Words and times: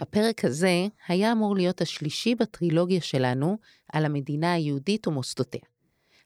הפרק 0.00 0.44
הזה 0.44 0.86
היה 1.08 1.32
אמור 1.32 1.56
להיות 1.56 1.80
השלישי 1.80 2.34
בטרילוגיה 2.34 3.00
שלנו 3.00 3.58
על 3.92 4.04
המדינה 4.04 4.52
היהודית 4.52 5.08
ומוסדותיה. 5.08 5.60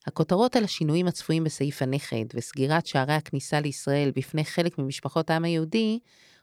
הכותרות 0.06 0.56
על 0.56 0.64
השינויים 0.64 1.06
הצפויים 1.06 1.44
בסעיף 1.44 1.82
הנכד 1.82 2.24
וסגירת 2.34 2.86
שערי 2.86 3.12
הכניסה 3.12 3.60
לישראל 3.60 4.12
בפני 4.16 4.44
חלק 4.44 4.78
ממשפחות 4.78 5.30
העם 5.30 5.44
היהודי, 5.44 5.98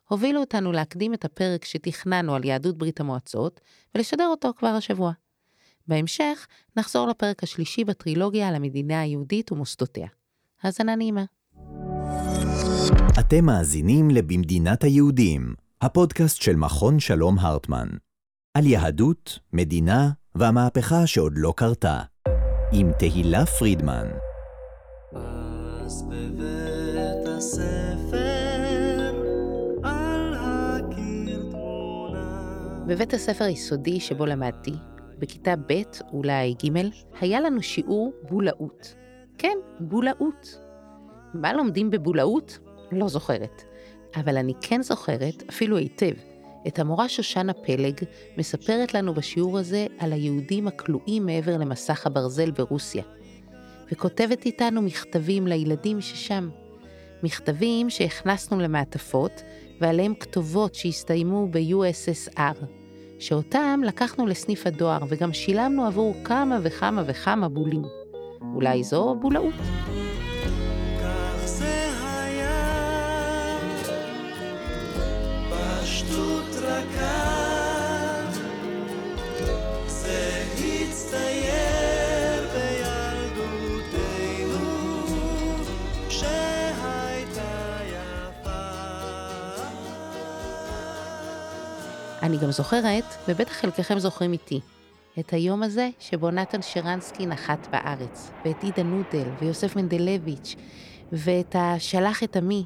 הובילו 0.10 0.40
אותנו 0.40 0.72
להקדים 0.72 1.14
את 1.14 1.26
הפרק 1.26 1.66
שתכננו 1.66 2.36
על 2.36 2.46
יהדות 2.46 2.78
ברית 2.78 3.00
המועצות 3.00 3.62
ולשדר 3.96 4.28
אותו 4.28 4.52
כבר 4.58 4.68
השבוע. 4.68 5.12
בהמשך 5.88 6.48
נחזור 6.78 7.08
לפרק 7.08 7.44
השלישי 7.44 7.84
בטרילוגיה 7.84 8.48
על 8.48 8.56
המדינה 8.56 9.02
היהודית 9.02 9.52
ומוסדותיה. 9.52 10.08
האזנה 10.64 10.96
נעימה. 10.96 11.26
אתם 13.20 13.46
מאזינים 13.46 14.10
ל"במדינת 14.10 14.84
היהודים", 14.84 15.54
הפודקאסט 15.84 16.42
של 16.42 16.56
מכון 16.56 17.00
שלום 17.00 17.40
הרטמן. 17.40 17.88
על 18.58 18.66
יהדות, 18.66 19.40
מדינה 19.54 20.10
והמהפכה 20.36 21.08
שעוד 21.08 21.34
לא 21.36 21.54
קרתה. 21.58 22.02
עם 22.72 22.92
תהילה 23.00 23.46
פרידמן. 23.46 24.08
אז 25.14 26.04
בבית 26.10 27.28
הספר 27.38 29.12
על 29.84 30.34
הקיר 30.38 31.44
תמונה 31.52 32.86
בבית 32.88 33.14
הספר 33.14 33.44
היסודי 33.46 34.00
שבו 34.00 34.26
למדתי, 34.26 34.74
בכיתה 35.20 35.56
ב', 35.56 35.82
אולי 36.14 36.54
ג', 36.54 36.80
היה 37.22 37.40
לנו 37.40 37.62
שיעור 37.62 38.14
בולאות. 38.30 38.96
כן, 39.38 39.58
בולאות. 39.80 40.58
מה 41.34 41.54
לומדים 41.54 41.90
בבולאות? 41.90 42.60
לא 42.92 43.08
זוכרת. 43.08 43.71
אבל 44.16 44.38
אני 44.38 44.54
כן 44.62 44.82
זוכרת, 44.82 45.44
אפילו 45.50 45.78
היטב, 45.78 46.14
את 46.68 46.80
המורה 46.80 47.10
שושנה 47.10 47.54
פלג 47.54 47.96
מספרת 48.38 48.94
לנו 48.94 49.14
בשיעור 49.14 49.58
הזה 49.58 49.88
על 50.00 50.14
היהודים 50.14 50.68
הכלואים 50.68 51.26
מעבר 51.26 51.58
למסך 51.58 52.08
הברזל 52.08 52.52
ברוסיה. 52.52 53.04
וכותבת 53.92 54.46
איתנו 54.46 54.82
מכתבים 54.82 55.48
לילדים 55.48 56.02
ששם. 56.02 56.50
מכתבים 57.24 57.90
שהכנסנו 57.90 58.60
למעטפות, 58.60 59.42
ועליהם 59.82 60.14
כתובות 60.16 60.76
שהסתיימו 60.76 61.48
ב-USSR, 61.52 62.66
שאותם 63.20 63.82
לקחנו 63.86 64.28
לסניף 64.28 64.68
הדואר 64.68 65.00
וגם 65.08 65.34
שילמנו 65.34 65.86
עבור 65.86 66.16
כמה 66.24 66.60
וכמה 66.64 67.04
וכמה 67.06 67.50
בולים. 67.50 67.84
אולי 68.56 68.84
זו 68.84 69.16
בולאות? 69.22 69.54
גם 92.42 92.52
זוכרת, 92.52 93.04
ובטח 93.28 93.52
חלקכם 93.52 94.00
זוכרים 94.00 94.34
איתי, 94.34 94.60
את 95.20 95.34
היום 95.34 95.64
הזה 95.64 95.90
שבו 96.00 96.32
נתן 96.32 96.62
שרנסקי 96.62 97.26
נחת 97.26 97.68
בארץ, 97.72 98.32
ואת 98.46 98.64
עידה 98.64 98.84
נודל, 98.84 99.30
ויוסף 99.40 99.76
מנדלביץ', 99.76 100.56
ואת 101.12 101.56
השלח 101.60 102.24
את 102.24 102.36
עמי. 102.36 102.66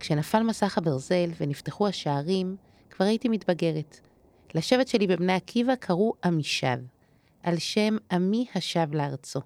כשנפל 0.00 0.42
מסך 0.42 0.78
הברזל 0.78 1.30
ונפתחו 1.40 1.88
השערים, 1.88 2.56
כבר 2.90 3.04
הייתי 3.04 3.28
מתבגרת. 3.28 4.00
לשבט 4.54 4.88
שלי 4.88 5.06
בבני 5.06 5.32
עקיבא 5.32 5.74
קראו 5.74 6.14
עמישב, 6.24 6.78
על 7.42 7.58
שם 7.58 7.96
עמי 8.12 8.46
השב 8.54 8.86
לארצו. 8.92 9.40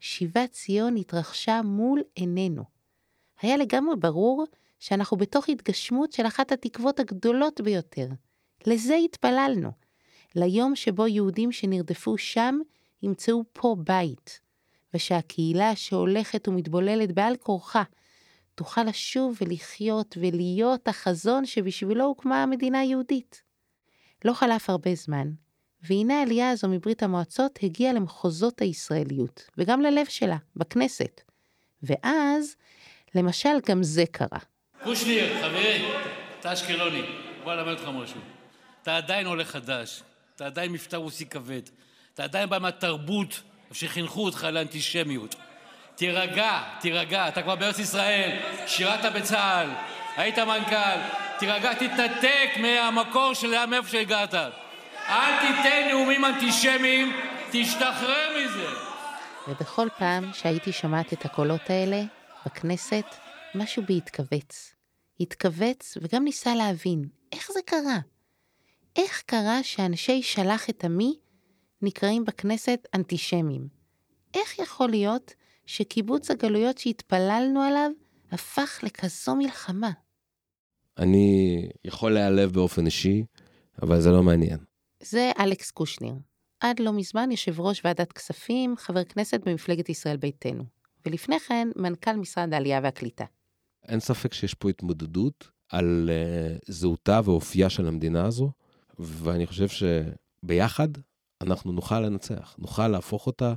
שיבת 0.00 0.50
ציון 0.50 0.96
התרחשה 0.96 1.60
מול 1.64 2.02
עינינו. 2.14 2.62
היה 3.42 3.56
לגמרי 3.56 3.96
ברור 3.96 4.44
שאנחנו 4.78 5.16
בתוך 5.16 5.48
התגשמות 5.48 6.12
של 6.12 6.26
אחת 6.26 6.52
התקוות 6.52 7.00
הגדולות 7.00 7.60
ביותר. 7.60 8.08
לזה 8.66 8.94
התפללנו. 8.94 9.70
ליום 10.34 10.76
שבו 10.76 11.06
יהודים 11.06 11.52
שנרדפו 11.52 12.18
שם 12.18 12.58
ימצאו 13.02 13.44
פה 13.52 13.76
בית, 13.78 14.40
ושהקהילה 14.94 15.76
שהולכת 15.76 16.48
ומתבוללת 16.48 17.12
בעל 17.12 17.36
כורחה 17.36 17.82
תוכל 18.54 18.84
לשוב 18.84 19.38
ולחיות 19.40 20.16
ולהיות 20.20 20.88
החזון 20.88 21.46
שבשבילו 21.46 22.04
הוקמה 22.04 22.42
המדינה 22.42 22.80
היהודית. 22.80 23.42
לא 24.24 24.32
חלף 24.32 24.70
הרבה 24.70 24.94
זמן, 24.94 25.30
והנה 25.82 26.18
העלייה 26.20 26.50
הזו 26.50 26.68
מברית 26.68 27.02
המועצות 27.02 27.58
הגיעה 27.62 27.92
למחוזות 27.92 28.60
הישראליות, 28.60 29.50
וגם 29.58 29.80
ללב 29.80 30.06
שלה, 30.06 30.36
בכנסת. 30.56 31.20
ואז, 31.82 32.56
למשל, 33.14 33.60
גם 33.68 33.82
זה 33.82 34.04
קרה. 34.10 34.38
קושניר, 34.84 35.42
חברי, 35.42 35.88
אתה 36.40 36.52
אשקלוני, 36.52 37.02
בוא 37.44 37.52
אלמד 37.52 37.72
אותך 37.72 37.88
משהו. 38.02 38.37
אתה 38.88 38.96
עדיין 38.96 39.26
עולה 39.26 39.44
חדש, 39.44 40.02
אתה 40.36 40.46
עדיין 40.46 40.72
מבטא 40.72 40.96
רוסי 40.96 41.26
כבד, 41.26 41.60
אתה 42.14 42.24
עדיין 42.24 42.48
בא 42.48 42.58
מהתרבות 42.58 43.40
שחינכו 43.72 44.24
אותך 44.24 44.44
לאנטישמיות. 44.52 45.34
תירגע, 45.94 46.62
תירגע, 46.80 47.28
אתה 47.28 47.42
כבר 47.42 47.56
בארץ 47.56 47.78
ישראל, 47.78 48.38
שירת 48.66 49.12
בצה"ל, 49.14 49.68
היית 50.16 50.38
מנכ"ל, 50.38 50.98
תירגע, 51.38 51.74
תתנתק 51.74 52.50
מהמקור 52.60 53.34
של 53.34 53.66
מאיפה 53.66 53.88
שהגעת. 53.88 54.34
אל 55.08 55.40
תיתן 55.40 55.88
נאומים 55.88 56.24
אנטישמיים, 56.24 57.16
תשתחרר 57.50 58.36
מזה. 58.38 58.68
ובכל 59.48 59.88
פעם 59.98 60.30
שהייתי 60.32 60.72
שומעת 60.72 61.12
את 61.12 61.24
הקולות 61.24 61.70
האלה, 61.70 62.02
בכנסת, 62.46 63.04
משהו 63.54 63.82
בי 63.82 63.96
התכווץ. 63.96 64.74
התכווץ 65.20 65.96
וגם 66.02 66.24
ניסה 66.24 66.54
להבין 66.54 67.04
איך 67.32 67.50
זה 67.52 67.60
קרה. 67.66 67.98
איך 68.96 69.22
קרה 69.26 69.62
שאנשי 69.62 70.22
שלח 70.22 70.70
את 70.70 70.84
עמי 70.84 71.18
נקראים 71.82 72.24
בכנסת 72.24 72.88
אנטישמים? 72.94 73.68
איך 74.34 74.58
יכול 74.58 74.90
להיות 74.90 75.34
שקיבוץ 75.66 76.30
הגלויות 76.30 76.78
שהתפללנו 76.78 77.60
עליו 77.60 77.90
הפך 78.30 78.80
לכזו 78.82 79.36
מלחמה? 79.36 79.90
אני 80.98 81.68
יכול 81.84 82.12
להיעלב 82.12 82.52
באופן 82.52 82.86
אישי, 82.86 83.24
אבל 83.82 84.00
זה 84.00 84.10
לא 84.10 84.22
מעניין. 84.22 84.58
זה 85.02 85.30
אלכס 85.38 85.70
קושניר. 85.70 86.14
עד 86.60 86.80
לא 86.80 86.92
מזמן 86.92 87.30
יושב 87.30 87.60
ראש 87.60 87.80
ועדת 87.84 88.12
כספים, 88.12 88.76
חבר 88.76 89.04
כנסת 89.04 89.40
במפלגת 89.46 89.88
ישראל 89.88 90.16
ביתנו. 90.16 90.64
ולפני 91.06 91.40
כן, 91.40 91.68
מנכ"ל 91.76 92.16
משרד 92.16 92.54
העלייה 92.54 92.80
והקליטה. 92.82 93.24
אין 93.88 94.00
ספק 94.00 94.32
שיש 94.32 94.54
פה 94.54 94.68
התמודדות 94.68 95.50
על 95.68 96.10
uh, 96.10 96.72
זהותה 96.72 97.20
ואופייה 97.24 97.70
של 97.70 97.88
המדינה 97.88 98.26
הזו, 98.26 98.50
ואני 98.98 99.46
חושב 99.46 99.66
שביחד 99.68 100.88
אנחנו 101.40 101.72
נוכל 101.72 102.00
לנצח, 102.00 102.54
נוכל 102.58 102.88
להפוך 102.88 103.26
אותה 103.26 103.54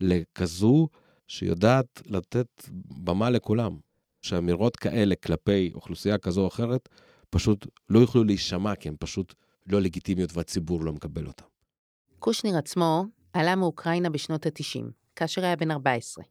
לכזו 0.00 0.88
שיודעת 1.26 2.02
לתת 2.06 2.68
במה 3.04 3.30
לכולם. 3.30 3.76
שאמירות 4.22 4.76
כאלה 4.76 5.14
כלפי 5.14 5.70
אוכלוסייה 5.74 6.18
כזו 6.18 6.42
או 6.42 6.48
אחרת 6.48 6.88
פשוט 7.30 7.66
לא 7.88 7.98
יוכלו 7.98 8.24
להישמע 8.24 8.74
כי 8.74 8.88
הן 8.88 8.94
פשוט 8.98 9.34
לא 9.66 9.80
לגיטימיות 9.80 10.30
והציבור 10.36 10.84
לא 10.84 10.92
מקבל 10.92 11.26
אותן. 11.26 11.44
קושניר 12.18 12.56
עצמו 12.56 13.04
עלה 13.32 13.56
מאוקראינה 13.56 14.10
בשנות 14.10 14.46
ה-90, 14.46 14.82
כאשר 15.16 15.44
היה 15.44 15.56
בן 15.56 15.70
14. 15.70 16.24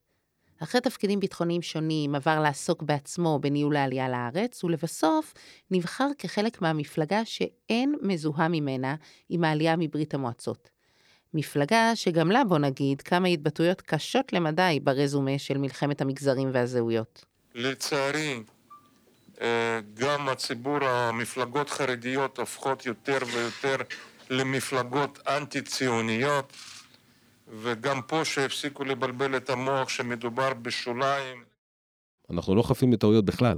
אחרי 0.63 0.81
תפקידים 0.81 1.19
ביטחוניים 1.19 1.61
שונים 1.61 2.15
עבר 2.15 2.39
לעסוק 2.39 2.83
בעצמו 2.83 3.39
בניהול 3.41 3.75
העלייה 3.75 4.09
לארץ, 4.09 4.63
ולבסוף 4.63 5.33
נבחר 5.71 6.07
כחלק 6.17 6.61
מהמפלגה 6.61 7.25
שאין 7.25 7.95
מזוהה 8.01 8.47
ממנה 8.47 8.95
עם 9.29 9.43
העלייה 9.43 9.75
מברית 9.75 10.13
המועצות. 10.13 10.69
מפלגה 11.33 11.91
שגם 11.95 12.31
לה, 12.31 12.43
בוא 12.43 12.57
נגיד, 12.57 13.01
כמה 13.01 13.27
התבטאויות 13.27 13.81
קשות 13.81 14.33
למדי 14.33 14.79
ברזומה 14.83 15.37
של 15.37 15.57
מלחמת 15.57 16.01
המגזרים 16.01 16.49
והזהויות. 16.53 17.25
לצערי, 17.55 18.43
אה, 19.41 19.79
גם 19.93 20.29
הציבור, 20.29 20.83
המפלגות 20.83 21.69
חרדיות 21.69 22.39
הופכות 22.39 22.85
יותר 22.85 23.17
ויותר 23.33 23.75
למפלגות 24.29 25.19
אנטי-ציוניות, 25.27 26.53
וגם 27.49 28.01
פה 28.01 28.25
שהפסיקו 28.25 28.83
לבלבל 28.83 29.37
את 29.37 29.49
המוח 29.49 29.89
שמדובר 29.89 30.53
בשוליים. 30.53 31.43
אנחנו 32.29 32.55
לא 32.55 32.61
חפים 32.61 32.91
מטעויות 32.91 33.25
בכלל, 33.25 33.57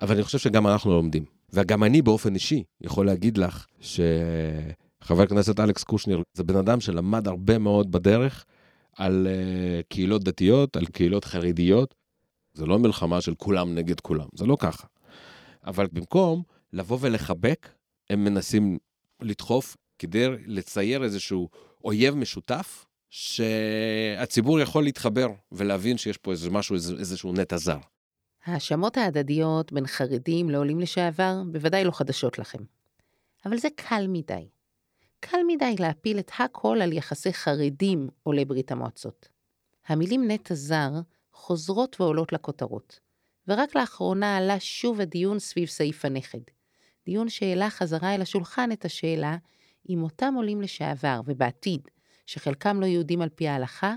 אבל 0.00 0.14
אני 0.14 0.22
חושב 0.22 0.38
שגם 0.38 0.66
אנחנו 0.66 0.90
לומדים. 0.90 1.24
וגם 1.52 1.84
אני 1.84 2.02
באופן 2.02 2.34
אישי 2.34 2.64
יכול 2.80 3.06
להגיד 3.06 3.38
לך 3.38 3.66
שחבר 3.80 5.22
הכנסת 5.22 5.60
אלכס 5.60 5.84
קושניר 5.84 6.22
זה 6.32 6.44
בן 6.44 6.56
אדם 6.56 6.80
שלמד 6.80 7.28
הרבה 7.28 7.58
מאוד 7.58 7.92
בדרך 7.92 8.44
על 8.96 9.26
uh, 9.26 9.86
קהילות 9.88 10.24
דתיות, 10.24 10.76
על 10.76 10.86
קהילות 10.86 11.24
חרדיות. 11.24 11.94
זה 12.54 12.66
לא 12.66 12.78
מלחמה 12.78 13.20
של 13.20 13.34
כולם 13.34 13.74
נגד 13.74 14.00
כולם, 14.00 14.26
זה 14.34 14.46
לא 14.46 14.56
ככה. 14.60 14.86
אבל 15.64 15.86
במקום 15.92 16.42
לבוא 16.72 16.98
ולחבק 17.00 17.68
הם 18.10 18.24
מנסים 18.24 18.78
לדחוף 19.22 19.76
כדי 19.98 20.28
לצייר 20.46 21.04
איזשהו 21.04 21.48
אויב 21.84 22.14
משותף, 22.14 22.86
שהציבור 23.10 24.60
יכול 24.60 24.84
להתחבר 24.84 25.28
ולהבין 25.52 25.98
שיש 25.98 26.16
פה 26.16 26.30
איזה 26.30 26.50
משהו, 26.50 26.74
איזה, 26.74 26.94
איזשהו 26.98 27.32
נטע 27.32 27.56
זר. 27.56 27.78
ההאשמות 28.44 28.96
ההדדיות 28.96 29.72
בין 29.72 29.86
חרדים 29.86 30.50
לעולים 30.50 30.80
לשעבר 30.80 31.42
בוודאי 31.52 31.84
לא 31.84 31.90
חדשות 31.90 32.38
לכם. 32.38 32.58
אבל 33.46 33.56
זה 33.56 33.68
קל 33.76 34.06
מדי. 34.08 34.48
קל 35.20 35.38
מדי 35.46 35.74
להפיל 35.78 36.18
את 36.18 36.30
הכל 36.38 36.78
על 36.82 36.92
יחסי 36.92 37.32
חרדים 37.32 38.08
עולי 38.22 38.44
ברית 38.44 38.72
המועצות. 38.72 39.28
המילים 39.86 40.30
נטע 40.30 40.54
זר 40.54 40.90
חוזרות 41.32 42.00
ועולות 42.00 42.32
לכותרות, 42.32 43.00
ורק 43.48 43.76
לאחרונה 43.76 44.36
עלה 44.36 44.60
שוב 44.60 45.00
הדיון 45.00 45.38
סביב 45.38 45.68
סעיף 45.68 46.04
הנכד. 46.04 46.40
דיון 47.04 47.28
שהעלה 47.28 47.70
חזרה 47.70 48.14
אל 48.14 48.22
השולחן 48.22 48.72
את 48.72 48.84
השאלה 48.84 49.36
אם 49.88 50.02
אותם 50.02 50.34
עולים 50.36 50.62
לשעבר 50.62 51.20
ובעתיד, 51.26 51.80
שחלקם 52.26 52.80
לא 52.80 52.86
יהודים 52.86 53.22
על 53.22 53.28
פי 53.28 53.48
ההלכה, 53.48 53.94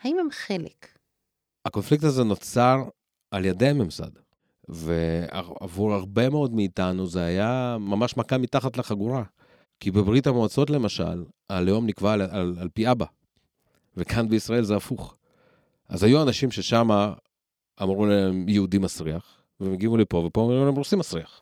האם 0.00 0.16
הם 0.20 0.28
חלק? 0.30 0.98
הקונפליקט 1.64 2.04
הזה 2.04 2.24
נוצר 2.24 2.84
על 3.30 3.44
ידי 3.44 3.68
הממסד, 3.68 4.10
ועבור 4.68 5.94
הרבה 5.94 6.30
מאוד 6.30 6.54
מאיתנו 6.54 7.06
זה 7.06 7.24
היה 7.24 7.76
ממש 7.80 8.16
מכה 8.16 8.38
מתחת 8.38 8.76
לחגורה. 8.76 9.22
כי 9.80 9.90
בברית 9.90 10.26
המועצות 10.26 10.70
למשל, 10.70 11.24
הלאום 11.50 11.86
נקבע 11.86 12.12
על, 12.12 12.20
על, 12.22 12.56
על 12.60 12.68
פי 12.68 12.90
אבא, 12.90 13.06
וכאן 13.96 14.28
בישראל 14.28 14.64
זה 14.64 14.76
הפוך. 14.76 15.16
אז 15.88 16.02
היו 16.02 16.22
אנשים 16.22 16.50
ששם 16.50 16.88
אמרו 17.82 18.06
להם 18.06 18.48
יהודי 18.48 18.78
מסריח, 18.78 19.42
והם 19.60 19.72
הגיעו 19.72 19.96
לפה, 19.96 20.16
ופה 20.16 20.40
אומרים 20.40 20.64
להם 20.64 20.74
רוסי 20.74 20.96
מסריח. 20.96 21.40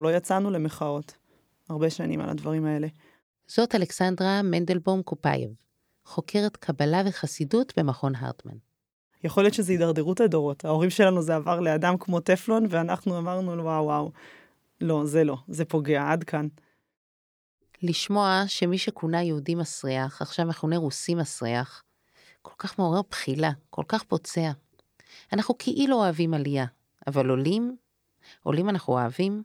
לא 0.00 0.16
יצאנו 0.16 0.50
למחאות 0.50 1.14
הרבה 1.68 1.90
שנים 1.90 2.20
על 2.20 2.28
הדברים 2.28 2.64
האלה. 2.64 2.88
זאת 3.54 3.74
אלכסנדרה 3.74 4.42
מנדלבום 4.42 5.02
קופאייב, 5.02 5.50
חוקרת 6.04 6.56
קבלה 6.56 7.02
וחסידות 7.06 7.78
במכון 7.78 8.14
הרטמן. 8.14 8.56
יכול 9.24 9.42
להיות 9.42 9.54
שזה 9.54 9.72
הידרדרות 9.72 10.20
הדורות. 10.20 10.64
ההורים 10.64 10.90
שלנו 10.90 11.22
זה 11.22 11.34
עבר 11.34 11.60
לידם 11.60 11.98
כמו 11.98 12.20
טפלון, 12.20 12.66
ואנחנו 12.70 13.18
אמרנו, 13.18 13.62
וואו, 13.62 13.84
וואו. 13.84 14.12
לא, 14.80 15.02
זה 15.06 15.24
לא, 15.24 15.36
זה 15.48 15.64
פוגע, 15.64 16.10
עד 16.10 16.24
כאן. 16.24 16.48
לשמוע 17.82 18.42
שמי 18.46 18.78
שכונה 18.78 19.22
יהודי 19.22 19.54
מסריח, 19.54 20.22
עכשיו 20.22 20.46
מכונה 20.46 20.76
רוסי 20.76 21.14
מסריח, 21.14 21.82
כל 22.42 22.54
כך 22.58 22.78
מעורר 22.78 23.00
בחילה, 23.10 23.50
כל 23.70 23.84
כך 23.88 24.02
פוצע. 24.02 24.50
אנחנו 25.32 25.58
כאילו 25.58 25.96
אוהבים 25.96 26.34
עלייה, 26.34 26.66
אבל 27.06 27.28
עולים, 27.28 27.76
עולים 28.42 28.68
אנחנו 28.68 28.92
אוהבים. 28.92 29.42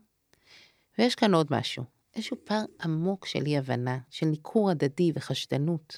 ויש 1.00 1.16
כאן 1.16 1.34
עוד 1.34 1.48
משהו, 1.50 1.97
איזשהו 2.18 2.38
פער 2.44 2.64
עמוק 2.84 3.26
של 3.26 3.46
אי-הבנה, 3.46 3.98
של 4.10 4.26
ניכור 4.26 4.70
הדדי 4.70 5.12
וחשדנות. 5.16 5.98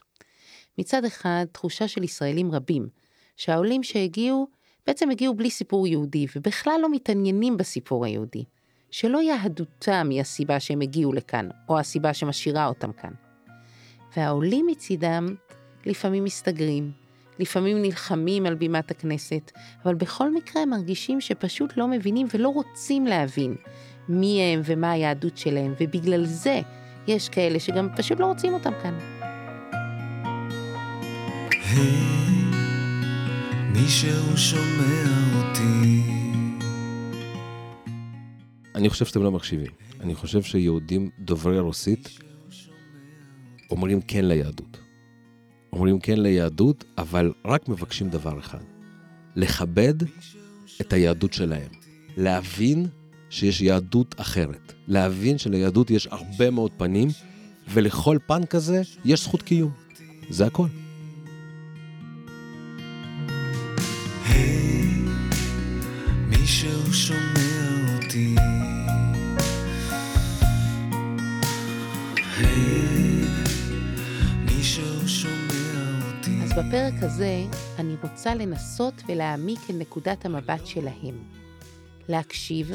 מצד 0.78 1.06
אחד, 1.06 1.46
תחושה 1.52 1.88
של 1.88 2.04
ישראלים 2.04 2.52
רבים, 2.52 2.90
שהעולים 3.38 3.84
שהגיעו, 3.84 4.48
בעצם 4.88 5.10
הגיעו 5.10 5.34
בלי 5.34 5.50
סיפור 5.50 5.88
יהודי, 5.88 6.26
ובכלל 6.36 6.80
לא 6.82 6.92
מתעניינים 6.92 7.58
בסיפור 7.58 8.06
היהודי. 8.06 8.44
שלא 8.92 9.22
יהדותם 9.22 10.08
היא 10.12 10.22
הסיבה 10.22 10.60
שהם 10.60 10.82
הגיעו 10.82 11.14
לכאן, 11.14 11.50
או 11.70 11.80
הסיבה 11.80 12.14
שמשאירה 12.14 12.68
אותם 12.68 12.92
כאן. 12.92 13.12
והעולים 14.18 14.68
מצידם 14.72 15.36
לפעמים 15.86 16.24
מסתגרים, 16.24 16.92
לפעמים 17.40 17.82
נלחמים 17.82 18.46
על 18.46 18.56
בימת 18.56 18.92
הכנסת, 18.92 19.52
אבל 19.84 19.96
בכל 19.96 20.34
מקרה 20.34 20.66
מרגישים 20.66 21.22
שפשוט 21.22 21.78
לא 21.78 21.88
מבינים 21.88 22.28
ולא 22.34 22.50
רוצים 22.50 23.06
להבין 23.06 23.56
מי 24.10 24.42
הם 24.42 24.62
ומה 24.66 24.92
היהדות 24.92 25.38
שלהם, 25.38 25.74
ובגלל 25.80 26.26
זה 26.26 26.62
יש 27.08 27.30
כאלה 27.30 27.60
שגם 27.60 27.88
פשוט 27.98 28.20
לא 28.20 28.26
רוצים 28.26 28.54
אותם 28.54 28.72
כאן. 28.84 28.98
היי, 31.52 31.92
מישהו 33.74 34.38
שומע 34.38 35.04
אותי. 35.36 36.04
אני 38.76 38.90
חושב 38.90 39.06
שאתם 39.06 39.24
לא 39.24 39.32
מקשיבים. 39.32 39.72
אני 40.00 40.16
חושב 40.16 40.44
שיהודים 40.44 41.10
דוברי 41.20 41.60
רוסית 41.60 42.10
אומרים 43.72 44.02
כן 44.02 44.26
ליהדות. 44.26 44.80
אומרים 45.74 46.00
כן 46.00 46.20
ליהדות, 46.20 46.84
אבל 46.98 47.34
רק 47.46 47.70
מבקשים 47.70 48.10
דבר 48.10 48.40
אחד, 48.40 48.64
לכבד 49.36 49.94
את 50.82 50.94
היהדות 50.94 51.34
שלהם. 51.34 51.72
להבין 52.18 52.88
שיש 53.30 53.62
יהדות 53.62 54.16
אחרת. 54.18 54.74
להבין 54.88 55.38
שליהדות 55.38 55.92
יש 55.92 56.08
הרבה 56.12 56.50
מאוד 56.50 56.72
פנים, 56.78 57.10
ולכל 57.70 58.18
פן 58.28 58.46
כזה 58.46 58.82
יש 59.06 59.24
זכות 59.24 59.42
קיום. 59.42 59.72
זה 60.30 60.46
הכל. 60.46 60.68
מישהו 66.30 66.94
שומע 66.94 67.96
אותי. 67.96 68.36
אז 76.44 76.54
בפרק 76.54 76.94
הזה 77.04 77.44
אני 77.80 77.96
רוצה 78.04 78.36
לנסות 78.36 78.94
ולהעמיק 79.08 79.60
אל 79.70 79.76
נקודת 79.76 80.26
המבט 80.26 80.66
שלהם. 80.66 81.24
להקשיב 82.10 82.72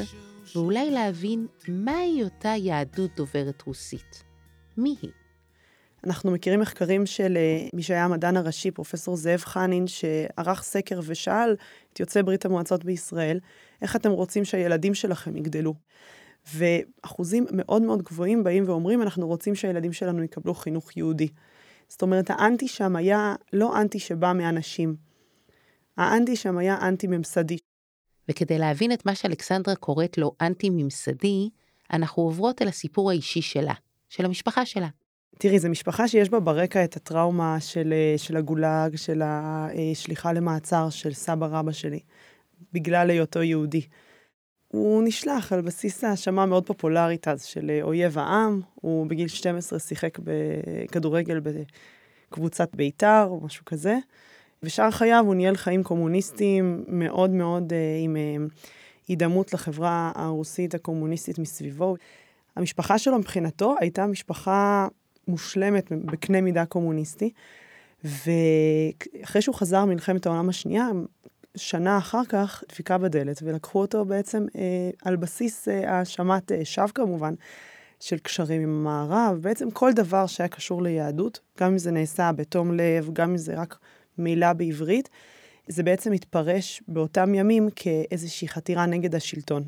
ואולי 0.55 0.91
להבין 0.91 1.47
מהי 1.67 2.23
אותה 2.23 2.49
יהדות 2.57 3.11
דוברת 3.15 3.61
רוסית. 3.61 4.23
מי 4.77 4.95
היא? 5.01 5.11
אנחנו 6.03 6.31
מכירים 6.31 6.59
מחקרים 6.59 7.05
של 7.05 7.37
אה, 7.37 7.67
מי 7.73 7.83
שהיה 7.83 8.05
המדען 8.05 8.37
הראשי, 8.37 8.71
פרופסור 8.71 9.15
זאב 9.15 9.39
חנין, 9.39 9.87
שערך 9.87 10.63
סקר 10.63 10.99
ושאל 11.03 11.55
את 11.93 11.99
יוצאי 11.99 12.23
ברית 12.23 12.45
המועצות 12.45 12.85
בישראל, 12.85 13.39
איך 13.81 13.95
אתם 13.95 14.11
רוצים 14.11 14.45
שהילדים 14.45 14.93
שלכם 14.93 15.37
יגדלו? 15.37 15.73
ואחוזים 16.53 17.45
מאוד 17.51 17.81
מאוד 17.81 18.01
גבוהים 18.01 18.43
באים 18.43 18.63
ואומרים, 18.67 19.01
אנחנו 19.01 19.27
רוצים 19.27 19.55
שהילדים 19.55 19.93
שלנו 19.93 20.23
יקבלו 20.23 20.53
חינוך 20.53 20.97
יהודי. 20.97 21.27
זאת 21.87 22.01
אומרת, 22.01 22.29
האנטי 22.29 22.67
שם 22.67 22.95
היה 22.95 23.35
לא 23.53 23.81
אנטי 23.81 23.99
שבא 23.99 24.33
מאנשים. 24.33 24.95
האנטי 25.97 26.35
שם 26.35 26.57
היה 26.57 26.77
אנטי-ממסדי. 26.81 27.57
וכדי 28.29 28.57
להבין 28.57 28.91
את 28.91 29.05
מה 29.05 29.15
שאלכסנדרה 29.15 29.75
קוראת 29.75 30.17
לו 30.17 30.35
אנטי-ממסדי, 30.41 31.49
אנחנו 31.93 32.23
עוברות 32.23 32.61
אל 32.61 32.67
הסיפור 32.67 33.09
האישי 33.09 33.41
שלה, 33.41 33.73
של 34.09 34.25
המשפחה 34.25 34.65
שלה. 34.65 34.87
תראי, 35.39 35.59
זו 35.59 35.69
משפחה 35.69 36.07
שיש 36.07 36.29
בה 36.29 36.39
ברקע 36.39 36.83
את 36.83 36.95
הטראומה 36.95 37.59
של, 37.59 37.93
אה, 37.93 38.17
של 38.17 38.37
הגולאג, 38.37 38.95
של 38.95 39.21
השליחה 39.25 40.33
למעצר 40.33 40.89
של 40.89 41.13
סבא 41.13 41.47
רבא 41.51 41.71
שלי, 41.71 41.99
בגלל 42.73 43.09
היותו 43.09 43.43
יהודי. 43.43 43.81
הוא 44.67 45.03
נשלח 45.05 45.53
על 45.53 45.61
בסיס 45.61 46.03
האשמה 46.03 46.45
מאוד 46.45 46.65
פופולרית 46.65 47.27
אז 47.27 47.43
של 47.43 47.69
אה, 47.69 47.81
אויב 47.81 48.17
העם, 48.17 48.61
הוא 48.75 49.07
בגיל 49.07 49.27
12 49.27 49.79
שיחק 49.79 50.19
בכדורגל 50.23 51.39
בקבוצת 52.29 52.75
בית"ר 52.75 53.25
או 53.29 53.41
משהו 53.41 53.65
כזה, 53.65 53.97
ושאר 54.63 54.91
חייו 54.91 55.23
הוא 55.27 55.35
ניהל 55.35 55.55
חיים 55.55 55.83
קומוניסטיים 55.83 56.83
מאוד 56.87 57.29
מאוד 57.29 57.73
אה, 57.73 57.99
עם 58.03 58.17
אה, 58.17 58.35
הידמות 59.07 59.53
לחברה 59.53 60.11
הרוסית 60.15 60.75
הקומוניסטית 60.75 61.39
מסביבו. 61.39 61.95
המשפחה 62.55 62.97
שלו 62.97 63.19
מבחינתו 63.19 63.75
הייתה 63.79 64.07
משפחה 64.07 64.87
מושלמת 65.27 65.91
בקנה 65.91 66.41
מידה 66.41 66.65
קומוניסטי, 66.65 67.29
ואחרי 68.03 69.41
שהוא 69.41 69.55
חזר 69.55 69.85
ממלחמת 69.85 70.25
העולם 70.25 70.49
השנייה, 70.49 70.89
שנה 71.55 71.97
אחר 71.97 72.21
כך 72.29 72.63
דפיקה 72.69 72.97
בדלת, 72.97 73.39
ולקחו 73.43 73.81
אותו 73.81 74.05
בעצם 74.05 74.45
אה, 74.55 74.89
על 75.05 75.15
בסיס 75.15 75.67
אה, 75.67 75.97
האשמת 75.97 76.51
אה, 76.51 76.65
שווא 76.65 76.87
כמובן, 76.87 77.33
של 77.99 78.17
קשרים 78.17 78.61
עם 78.61 78.69
המערב, 78.69 79.37
בעצם 79.41 79.71
כל 79.71 79.93
דבר 79.93 80.25
שהיה 80.25 80.47
קשור 80.47 80.83
ליהדות, 80.83 81.39
גם 81.59 81.71
אם 81.71 81.77
זה 81.77 81.91
נעשה 81.91 82.31
בתום 82.31 82.73
לב, 82.73 83.09
גם 83.13 83.29
אם 83.29 83.37
זה 83.37 83.53
רק 83.55 83.77
מילה 84.17 84.53
בעברית, 84.53 85.09
זה 85.67 85.83
בעצם 85.83 86.11
התפרש 86.11 86.83
באותם 86.87 87.35
ימים 87.35 87.69
כאיזושהי 87.75 88.47
חתירה 88.47 88.85
נגד 88.85 89.15
השלטון. 89.15 89.63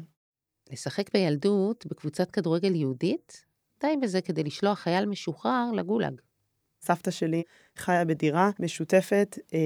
לשחק 0.72 1.14
בילדות 1.14 1.86
בקבוצת 1.86 2.32
כדורגל 2.32 2.76
יהודית? 2.76 3.46
די 3.82 3.96
בזה 4.02 4.22
כדי 4.22 4.44
לשלוח 4.44 4.80
חייל 4.80 5.06
משוחרר 5.06 5.72
לגולאג. 5.72 6.22
סבתא 6.82 7.12
שלי 7.12 7.44
חיה 7.76 8.06
בדירה 8.06 8.50
משותפת, 8.60 9.38
אה, 9.54 9.60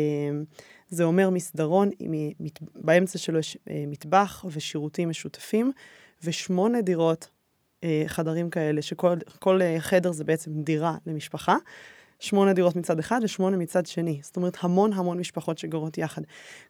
זה 0.89 1.03
אומר 1.03 1.29
מסדרון, 1.29 1.89
באמצע 2.75 3.17
שלו 3.17 3.39
יש 3.39 3.57
אה, 3.69 3.83
מטבח 3.87 4.45
ושירותים 4.51 5.09
משותפים, 5.09 5.71
ושמונה 6.23 6.81
דירות, 6.81 7.29
אה, 7.83 8.03
חדרים 8.07 8.49
כאלה, 8.49 8.81
שכל 8.81 9.15
כל, 9.39 9.59
חדר 9.79 10.11
זה 10.11 10.23
בעצם 10.23 10.61
דירה 10.61 10.95
למשפחה. 11.05 11.55
שמונה 12.21 12.53
דירות 12.53 12.75
מצד 12.75 12.99
אחד 12.99 13.19
ושמונה 13.23 13.57
מצד 13.57 13.85
שני. 13.85 14.19
זאת 14.23 14.35
אומרת, 14.35 14.57
המון 14.61 14.93
המון 14.93 15.19
משפחות 15.19 15.57
שגרות 15.57 15.97
יחד. 15.97 16.21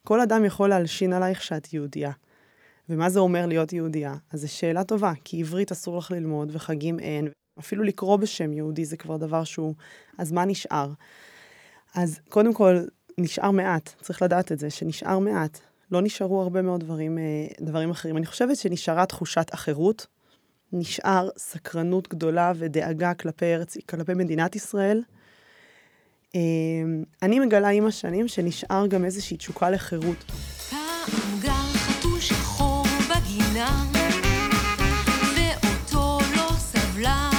כל 0.04 0.20
אדם 0.20 0.44
יכול 0.44 0.68
להלשין 0.68 1.12
עלייך 1.12 1.42
שאת 1.42 1.72
יהודייה. 1.72 2.12
ומה 2.88 3.10
זה 3.10 3.20
אומר 3.20 3.46
להיות 3.46 3.72
יהודייה? 3.72 4.14
אז 4.32 4.40
זו 4.40 4.52
שאלה 4.52 4.84
טובה, 4.84 5.12
כי 5.24 5.40
עברית 5.40 5.72
אסור 5.72 5.98
לך 5.98 6.10
ללמוד 6.10 6.50
וחגים 6.52 6.98
אין, 6.98 7.28
אפילו 7.58 7.82
לקרוא 7.82 8.16
בשם 8.16 8.52
יהודי 8.52 8.84
זה 8.84 8.96
כבר 8.96 9.16
דבר 9.16 9.44
שהוא... 9.44 9.74
אז 10.18 10.32
מה 10.32 10.44
נשאר? 10.44 10.92
אז 11.94 12.20
קודם 12.28 12.54
כל, 12.54 12.80
נשאר 13.18 13.50
מעט, 13.50 13.94
צריך 14.00 14.22
לדעת 14.22 14.52
את 14.52 14.58
זה, 14.58 14.70
שנשאר 14.70 15.18
מעט. 15.18 15.58
לא 15.90 16.02
נשארו 16.02 16.42
הרבה 16.42 16.62
מאוד 16.62 16.80
דברים, 16.80 17.18
אה, 17.18 17.22
דברים 17.60 17.90
אחרים. 17.90 18.16
אני 18.16 18.26
חושבת 18.26 18.56
שנשארה 18.56 19.06
תחושת 19.06 19.46
החירות, 19.52 20.06
נשאר 20.72 21.28
סקרנות 21.38 22.08
גדולה 22.08 22.52
ודאגה 22.56 23.14
כלפי, 23.14 23.44
ארץ, 23.44 23.76
כלפי 23.86 24.14
מדינת 24.14 24.56
ישראל. 24.56 25.02
אה, 26.34 26.40
אני 27.22 27.38
מגלה 27.40 27.68
עם 27.68 27.86
השנים 27.86 28.28
שנשאר 28.28 28.86
גם 28.86 29.04
איזושהי 29.04 29.36
תשוקה 29.36 29.70
לחירות. 29.70 30.24
פעם 30.70 31.40
גר 31.42 31.72
חתול 31.74 32.20
שחור 32.20 32.84
בגינה, 33.10 33.84
ואותו 35.36 36.18
לא 36.36 36.48
לא. 36.98 37.32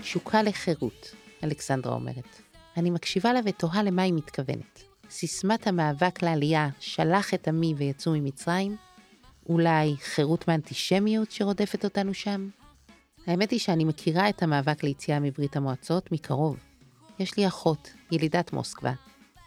תשוקה 0.00 0.42
לחירות, 0.42 1.14
אלכסנדרה 1.44 1.94
אומרת. 1.94 2.42
אני 2.76 2.90
מקשיבה 2.90 3.32
לה 3.32 3.40
ותוהה 3.44 3.82
למה 3.82 4.02
היא 4.02 4.12
מתכוונת. 4.12 4.87
סיסמת 5.10 5.66
המאבק 5.66 6.22
לעלייה, 6.22 6.68
שלח 6.80 7.34
את 7.34 7.48
עמי 7.48 7.74
ויצאו 7.76 8.12
ממצרים? 8.12 8.76
אולי 9.48 9.96
חירות 10.00 10.48
מאנטישמיות 10.48 11.30
שרודפת 11.30 11.84
אותנו 11.84 12.14
שם? 12.14 12.48
האמת 13.26 13.50
היא 13.50 13.60
שאני 13.60 13.84
מכירה 13.84 14.28
את 14.28 14.42
המאבק 14.42 14.84
ליציאה 14.84 15.20
מברית 15.20 15.56
המועצות 15.56 16.12
מקרוב. 16.12 16.56
יש 17.18 17.36
לי 17.36 17.46
אחות, 17.46 17.92
ילידת 18.10 18.52
מוסקבה. 18.52 18.92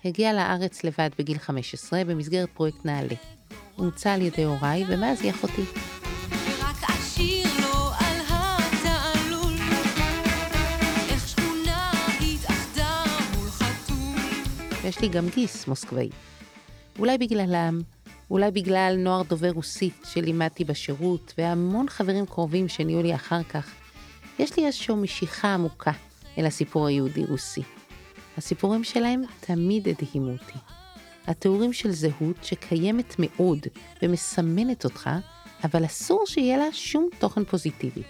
הגיעה 0.06 0.34
לארץ 0.34 0.84
לבד 0.84 1.10
בגיל 1.20 1.38
15 1.38 2.04
במסגרת 2.04 2.50
פרויקט 2.54 2.86
נעל"ה. 2.86 3.16
אומצה 3.78 4.14
על 4.14 4.22
ידי 4.22 4.44
הוריי, 4.44 4.84
ומאז 4.88 5.22
היא 5.22 5.32
אחותי. 5.32 6.01
ויש 14.84 15.02
לי 15.02 15.08
גם 15.08 15.30
גיס 15.36 15.68
מוסקבאי. 15.68 16.10
אולי 17.00 17.18
בגללם, 17.18 17.82
אולי 18.32 18.52
בגלל 18.52 18.96
נוער 18.98 19.24
דובר 19.24 19.50
רוסית 19.52 20.08
שלימדתי 20.14 20.64
בשירות, 20.64 21.34
והמון 21.38 21.90
חברים 21.90 22.26
קרובים 22.26 22.68
שנהיו 22.68 23.02
לי 23.02 23.16
אחר 23.16 23.44
כך, 23.44 23.72
יש 24.40 24.58
לי 24.58 24.66
איזושהי 24.66 24.96
משיכה 24.96 25.54
עמוקה 25.54 25.92
אל 26.38 26.46
הסיפור 26.46 26.88
היהודי-רוסי. 26.88 27.62
הסיפורים 28.38 28.84
שלהם 28.84 29.22
תמיד 29.40 29.88
הדהימו 29.88 30.32
אותי. 30.32 30.60
התיאורים 31.28 31.74
של 31.74 31.92
זהות 31.92 32.44
שקיימת 32.44 33.16
מאוד 33.20 33.60
ומסמנת 34.02 34.84
אותך, 34.84 35.10
אבל 35.64 35.86
אסור 35.86 36.24
שיהיה 36.26 36.58
לה 36.58 36.68
שום 36.72 37.10
תוכן 37.20 37.44
פוזיטיבי. 37.44 38.04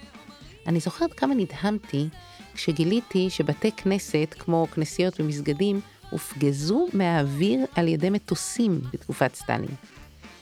אני 0.67 0.79
זוכרת 0.79 1.13
כמה 1.13 1.33
נדהמתי 1.35 2.07
כשגיליתי 2.53 3.29
שבתי 3.29 3.71
כנסת, 3.71 4.35
כמו 4.39 4.67
כנסיות 4.75 5.19
ומסגדים, 5.19 5.81
הופגזו 6.11 6.87
מהאוויר 6.93 7.65
על 7.75 7.87
ידי 7.87 8.09
מטוסים 8.09 8.81
בתקופת 8.93 9.35
סטלין. 9.35 9.75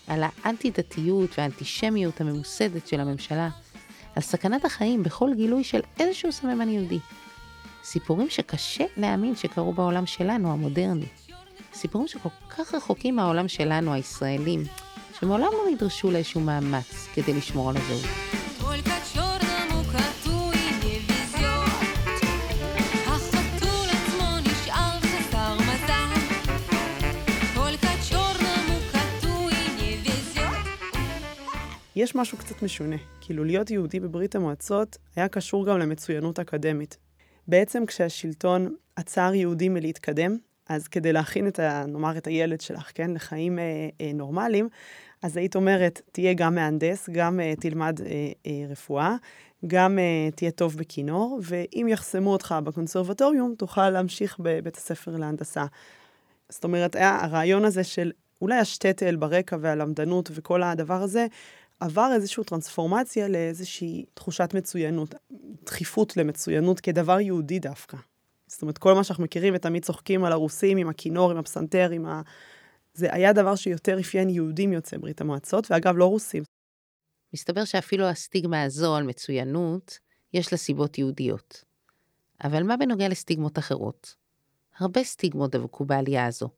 על 0.07 0.23
האנטי-דתיות 0.23 1.29
והאנטישמיות 1.37 2.21
הממוסדת 2.21 2.87
של 2.87 2.99
הממשלה, 2.99 3.49
על 4.15 4.21
סכנת 4.21 4.65
החיים 4.65 5.03
בכל 5.03 5.29
גילוי 5.35 5.63
של 5.63 5.79
איזשהו 5.99 6.31
סממן 6.31 6.69
יהודי. 6.69 6.99
סיפורים 7.83 8.29
שקשה 8.29 8.83
להאמין 8.97 9.35
שקרו 9.35 9.73
בעולם 9.73 10.05
שלנו, 10.05 10.51
המודרני. 10.51 11.05
סיפורים 11.73 12.07
שכל 12.07 12.29
כך 12.49 12.73
רחוקים 12.73 13.15
מהעולם 13.15 13.47
שלנו, 13.47 13.93
הישראלים, 13.93 14.63
שמעולם 15.19 15.47
לא 15.51 15.71
נדרשו 15.71 16.11
לאיזשהו 16.11 16.41
מאמץ 16.41 17.07
כדי 17.13 17.33
לשמור 17.33 17.69
על 17.69 17.77
הזהות. 17.77 18.05
יש 31.99 32.15
משהו 32.15 32.37
קצת 32.37 32.63
משונה. 32.63 32.95
כאילו, 33.21 33.43
להיות 33.43 33.71
יהודי 33.71 33.99
בברית 33.99 34.35
המועצות 34.35 34.97
היה 35.15 35.27
קשור 35.27 35.65
גם 35.65 35.79
למצוינות 35.79 36.39
אקדמית. 36.39 36.97
בעצם 37.47 37.85
כשהשלטון 37.85 38.75
עצר 38.95 39.31
יהודים 39.33 39.73
מלהתקדם, 39.73 40.37
אז 40.69 40.87
כדי 40.87 41.13
להכין 41.13 41.47
את, 41.47 41.59
ה, 41.59 41.83
נאמר, 41.87 42.17
את 42.17 42.27
הילד 42.27 42.61
שלך, 42.61 42.91
כן, 42.95 43.11
לחיים 43.11 43.59
אה, 43.59 43.63
אה, 44.01 44.11
נורמליים, 44.13 44.69
אז 45.21 45.37
היית 45.37 45.55
אומרת, 45.55 46.01
תהיה 46.11 46.33
גם 46.33 46.55
מהנדס, 46.55 47.09
גם 47.09 47.39
אה, 47.39 47.53
תלמד 47.59 47.99
אה, 48.01 48.31
אה, 48.47 48.65
רפואה, 48.69 49.15
גם 49.67 49.99
אה, 49.99 50.31
תהיה 50.35 50.51
טוב 50.51 50.77
בכינור, 50.77 51.39
ואם 51.43 51.87
יחסמו 51.89 52.31
אותך 52.31 52.55
בקונסרבטוריום, 52.63 53.55
תוכל 53.57 53.89
להמשיך 53.89 54.35
בבית 54.39 54.75
הספר 54.75 55.17
להנדסה. 55.17 55.65
זאת 56.49 56.63
אומרת, 56.63 56.95
היה 56.95 57.23
הרעיון 57.23 57.65
הזה 57.65 57.83
של 57.83 58.11
אולי 58.41 58.57
השטטל 58.57 59.15
ברקע 59.15 59.57
והלמדנות 59.61 60.29
וכל 60.33 60.63
הדבר 60.63 61.01
הזה, 61.01 61.27
עבר 61.79 62.09
איזושהי 62.13 62.43
טרנספורמציה 62.43 63.27
לאיזושהי 63.27 64.05
תחושת 64.13 64.49
מצוינות, 64.53 65.15
דחיפות 65.65 66.17
למצוינות 66.17 66.79
כדבר 66.79 67.19
יהודי 67.19 67.59
דווקא. 67.59 67.97
זאת 68.47 68.61
אומרת, 68.61 68.77
כל 68.77 68.93
מה 68.93 69.03
שאנחנו 69.03 69.23
מכירים 69.23 69.53
ותמיד 69.55 69.85
צוחקים 69.85 70.23
על 70.23 70.31
הרוסים 70.31 70.77
עם 70.77 70.89
הכינור, 70.89 71.31
עם 71.31 71.37
הפסנתר, 71.37 71.89
עם 71.91 72.05
ה... 72.05 72.21
זה 72.93 73.13
היה 73.13 73.33
דבר 73.33 73.55
שיותר 73.55 73.99
אפיין 73.99 74.29
יהודים 74.29 74.73
יוצאי 74.73 74.97
ברית 74.97 75.21
המועצות, 75.21 75.71
ואגב, 75.71 75.97
לא 75.97 76.05
רוסים. 76.05 76.43
מסתבר 77.33 77.65
שאפילו 77.65 78.05
הסטיגמה 78.05 78.63
הזו 78.63 78.95
על 78.95 79.03
מצוינות, 79.03 79.99
יש 80.33 80.51
לה 80.51 80.57
סיבות 80.57 80.97
יהודיות. 80.97 81.63
אבל 82.43 82.63
מה 82.63 82.77
בנוגע 82.77 83.07
לסטיגמות 83.07 83.59
אחרות? 83.59 84.15
הרבה 84.77 85.03
סטיגמות 85.03 85.55
דבקו 85.55 85.85
בעלייה 85.85 86.25
הזו, 86.25 86.49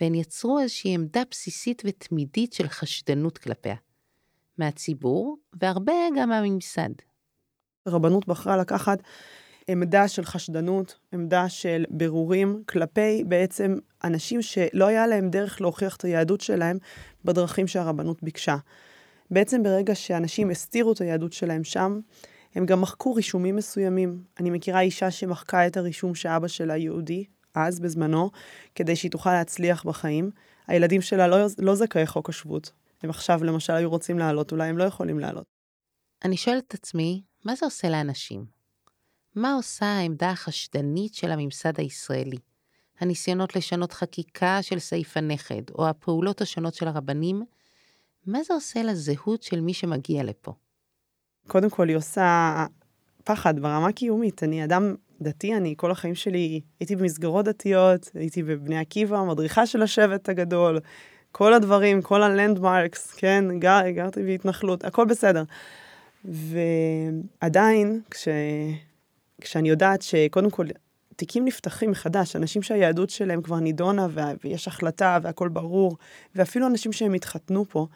והן 0.00 0.14
יצרו 0.14 0.60
איזושהי 0.60 0.94
עמדה 0.94 1.22
בסיסית 1.30 1.82
ותמידית 1.86 2.52
של 2.52 2.68
חשדנות 2.68 3.38
כלפיה. 3.38 3.76
מהציבור, 4.58 5.36
והרבה 5.60 5.92
גם 6.16 6.28
מהממסד. 6.28 6.90
הרבנות 7.86 8.26
בחרה 8.26 8.56
לקחת 8.56 9.02
עמדה 9.68 10.08
של 10.08 10.24
חשדנות, 10.24 10.98
עמדה 11.12 11.48
של 11.48 11.84
בירורים 11.90 12.62
כלפי 12.68 13.24
בעצם 13.24 13.76
אנשים 14.04 14.42
שלא 14.42 14.86
היה 14.86 15.06
להם 15.06 15.30
דרך 15.30 15.60
להוכיח 15.60 15.96
את 15.96 16.04
היהדות 16.04 16.40
שלהם 16.40 16.78
בדרכים 17.24 17.66
שהרבנות 17.66 18.22
ביקשה. 18.22 18.56
בעצם 19.30 19.62
ברגע 19.62 19.94
שאנשים 19.94 20.50
הסתירו 20.50 20.92
את 20.92 21.00
היהדות 21.00 21.32
שלהם 21.32 21.64
שם, 21.64 22.00
הם 22.54 22.66
גם 22.66 22.80
מחקו 22.80 23.14
רישומים 23.14 23.56
מסוימים. 23.56 24.22
אני 24.40 24.50
מכירה 24.50 24.80
אישה 24.80 25.10
שמחקה 25.10 25.66
את 25.66 25.76
הרישום 25.76 26.14
שאבא 26.14 26.48
שלה 26.48 26.76
יהודי, 26.76 27.24
אז, 27.54 27.80
בזמנו, 27.80 28.30
כדי 28.74 28.96
שהיא 28.96 29.10
תוכל 29.10 29.32
להצליח 29.32 29.84
בחיים. 29.84 30.30
הילדים 30.66 31.00
שלה 31.00 31.28
לא, 31.28 31.36
לא 31.58 31.74
זכאי 31.74 32.06
חוק 32.06 32.28
השבות. 32.28 32.72
הם 33.02 33.10
עכשיו, 33.10 33.44
למשל, 33.44 33.72
היו 33.72 33.90
רוצים 33.90 34.18
לעלות, 34.18 34.52
אולי 34.52 34.68
הם 34.68 34.78
לא 34.78 34.84
יכולים 34.84 35.18
לעלות. 35.18 35.44
אני 36.24 36.36
שואלת 36.36 36.64
את 36.68 36.74
עצמי, 36.74 37.22
מה 37.44 37.54
זה 37.54 37.66
עושה 37.66 37.88
לאנשים? 37.88 38.44
מה 39.34 39.54
עושה 39.54 39.86
העמדה 39.86 40.30
החשדנית 40.30 41.14
של 41.14 41.30
הממסד 41.30 41.80
הישראלי? 41.80 42.38
הניסיונות 43.00 43.56
לשנות 43.56 43.92
חקיקה 43.92 44.62
של 44.62 44.78
סעיף 44.78 45.16
הנכד, 45.16 45.62
או 45.74 45.88
הפעולות 45.88 46.40
השונות 46.40 46.74
של 46.74 46.88
הרבנים, 46.88 47.42
מה 48.26 48.42
זה 48.42 48.54
עושה 48.54 48.82
לזהות 48.82 49.42
של 49.42 49.60
מי 49.60 49.74
שמגיע 49.74 50.22
לפה? 50.22 50.52
קודם 51.46 51.70
כל, 51.70 51.88
היא 51.88 51.96
עושה 51.96 52.66
פחד 53.24 53.60
ברמה 53.60 53.92
קיומית. 53.92 54.42
אני 54.42 54.64
אדם 54.64 54.94
דתי, 55.20 55.54
אני 55.54 55.74
כל 55.76 55.90
החיים 55.90 56.14
שלי 56.14 56.60
הייתי 56.80 56.96
במסגרות 56.96 57.44
דתיות, 57.44 58.10
הייתי 58.14 58.42
בבני 58.42 58.78
עקיבא, 58.78 59.22
מדריכה 59.22 59.66
של 59.66 59.82
השבט 59.82 60.28
הגדול, 60.28 60.80
כל 61.32 61.54
הדברים, 61.54 62.02
כל 62.02 62.22
הלנדמרקס, 62.22 63.12
כן, 63.12 63.58
גר, 63.58 63.90
גרתי 63.90 64.22
בהתנחלות, 64.22 64.84
הכל 64.84 65.04
בסדר. 65.04 65.44
ועדיין, 66.24 68.00
כש... 68.10 68.28
כשאני 69.40 69.68
יודעת 69.68 70.02
שקודם 70.02 70.50
כל, 70.50 70.66
תיקים 71.16 71.44
נפתחים 71.44 71.90
מחדש, 71.90 72.36
אנשים 72.36 72.62
שהיהדות 72.62 73.10
שלהם 73.10 73.42
כבר 73.42 73.60
נידונה 73.60 74.06
ו... 74.10 74.20
ויש 74.44 74.68
החלטה 74.68 75.18
והכל 75.22 75.48
ברור, 75.48 75.96
ואפילו 76.34 76.66
אנשים 76.66 76.92
שהם 76.92 77.14
התחתנו 77.14 77.64
פה 77.68 77.86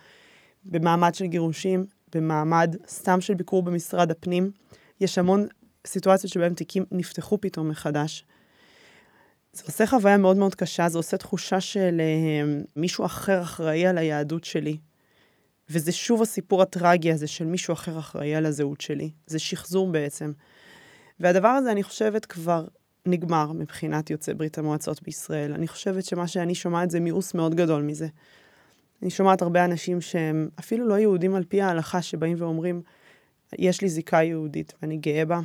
במעמד 0.64 1.14
של 1.14 1.26
גירושים, 1.26 1.86
במעמד 2.14 2.76
סתם 2.88 3.20
של 3.20 3.34
ביקור 3.34 3.62
במשרד 3.62 4.10
הפנים, 4.10 4.50
יש 5.00 5.18
המון 5.18 5.46
סיטואציות 5.86 6.32
שבהן 6.32 6.54
תיקים 6.54 6.84
נפתחו 6.92 7.40
פתאום 7.40 7.68
מחדש. 7.68 8.24
זה 9.56 9.62
עושה 9.66 9.86
חוויה 9.86 10.16
מאוד 10.16 10.36
מאוד 10.36 10.54
קשה, 10.54 10.88
זה 10.88 10.98
עושה 10.98 11.16
תחושה 11.16 11.60
של 11.60 12.00
אה, 12.00 12.62
מישהו 12.76 13.04
אחר 13.04 13.42
אחראי 13.42 13.86
על 13.86 13.98
היהדות 13.98 14.44
שלי. 14.44 14.76
וזה 15.70 15.92
שוב 15.92 16.22
הסיפור 16.22 16.62
הטרגי 16.62 17.12
הזה 17.12 17.26
של 17.26 17.44
מישהו 17.44 17.72
אחר 17.72 17.98
אחראי 17.98 18.34
על 18.34 18.46
הזהות 18.46 18.80
שלי. 18.80 19.10
זה 19.26 19.38
שחזור 19.38 19.92
בעצם. 19.92 20.32
והדבר 21.20 21.48
הזה, 21.48 21.72
אני 21.72 21.82
חושבת, 21.82 22.26
כבר 22.26 22.66
נגמר 23.06 23.52
מבחינת 23.52 24.10
יוצאי 24.10 24.34
ברית 24.34 24.58
המועצות 24.58 25.02
בישראל. 25.02 25.52
אני 25.52 25.68
חושבת 25.68 26.04
שמה 26.04 26.28
שאני 26.28 26.54
שומעת 26.54 26.90
זה 26.90 27.00
מיאוס 27.00 27.34
מאוד 27.34 27.54
גדול 27.54 27.82
מזה. 27.82 28.06
אני 29.02 29.10
שומעת 29.10 29.42
הרבה 29.42 29.64
אנשים 29.64 30.00
שהם 30.00 30.48
אפילו 30.58 30.88
לא 30.88 30.94
יהודים 30.94 31.34
על 31.34 31.44
פי 31.44 31.62
ההלכה, 31.62 32.02
שבאים 32.02 32.36
ואומרים, 32.38 32.82
יש 33.58 33.80
לי 33.80 33.88
זיקה 33.88 34.22
יהודית 34.22 34.75
ואני 34.82 34.96
גאה 34.96 35.25
בה, 35.25 35.40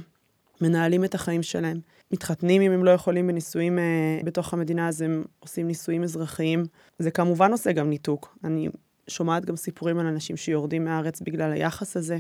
מנהלים 0.61 1.03
את 1.03 1.15
החיים 1.15 1.43
שלהם, 1.43 1.79
מתחתנים 2.13 2.61
אם 2.61 2.71
הם 2.71 2.83
לא 2.83 2.91
יכולים 2.91 3.27
בנישואים 3.27 3.79
אה, 3.79 4.19
בתוך 4.23 4.53
המדינה, 4.53 4.87
אז 4.87 5.01
הם 5.01 5.23
עושים 5.39 5.67
נישואים 5.67 6.03
אזרחיים. 6.03 6.63
זה 6.99 7.11
כמובן 7.11 7.51
עושה 7.51 7.71
גם 7.71 7.89
ניתוק. 7.89 8.37
אני 8.43 8.69
שומעת 9.07 9.45
גם 9.45 9.55
סיפורים 9.55 9.99
על 9.99 10.05
אנשים 10.05 10.37
שיורדים 10.37 10.85
מהארץ 10.85 11.21
בגלל 11.21 11.51
היחס 11.51 11.97
הזה. 11.97 12.17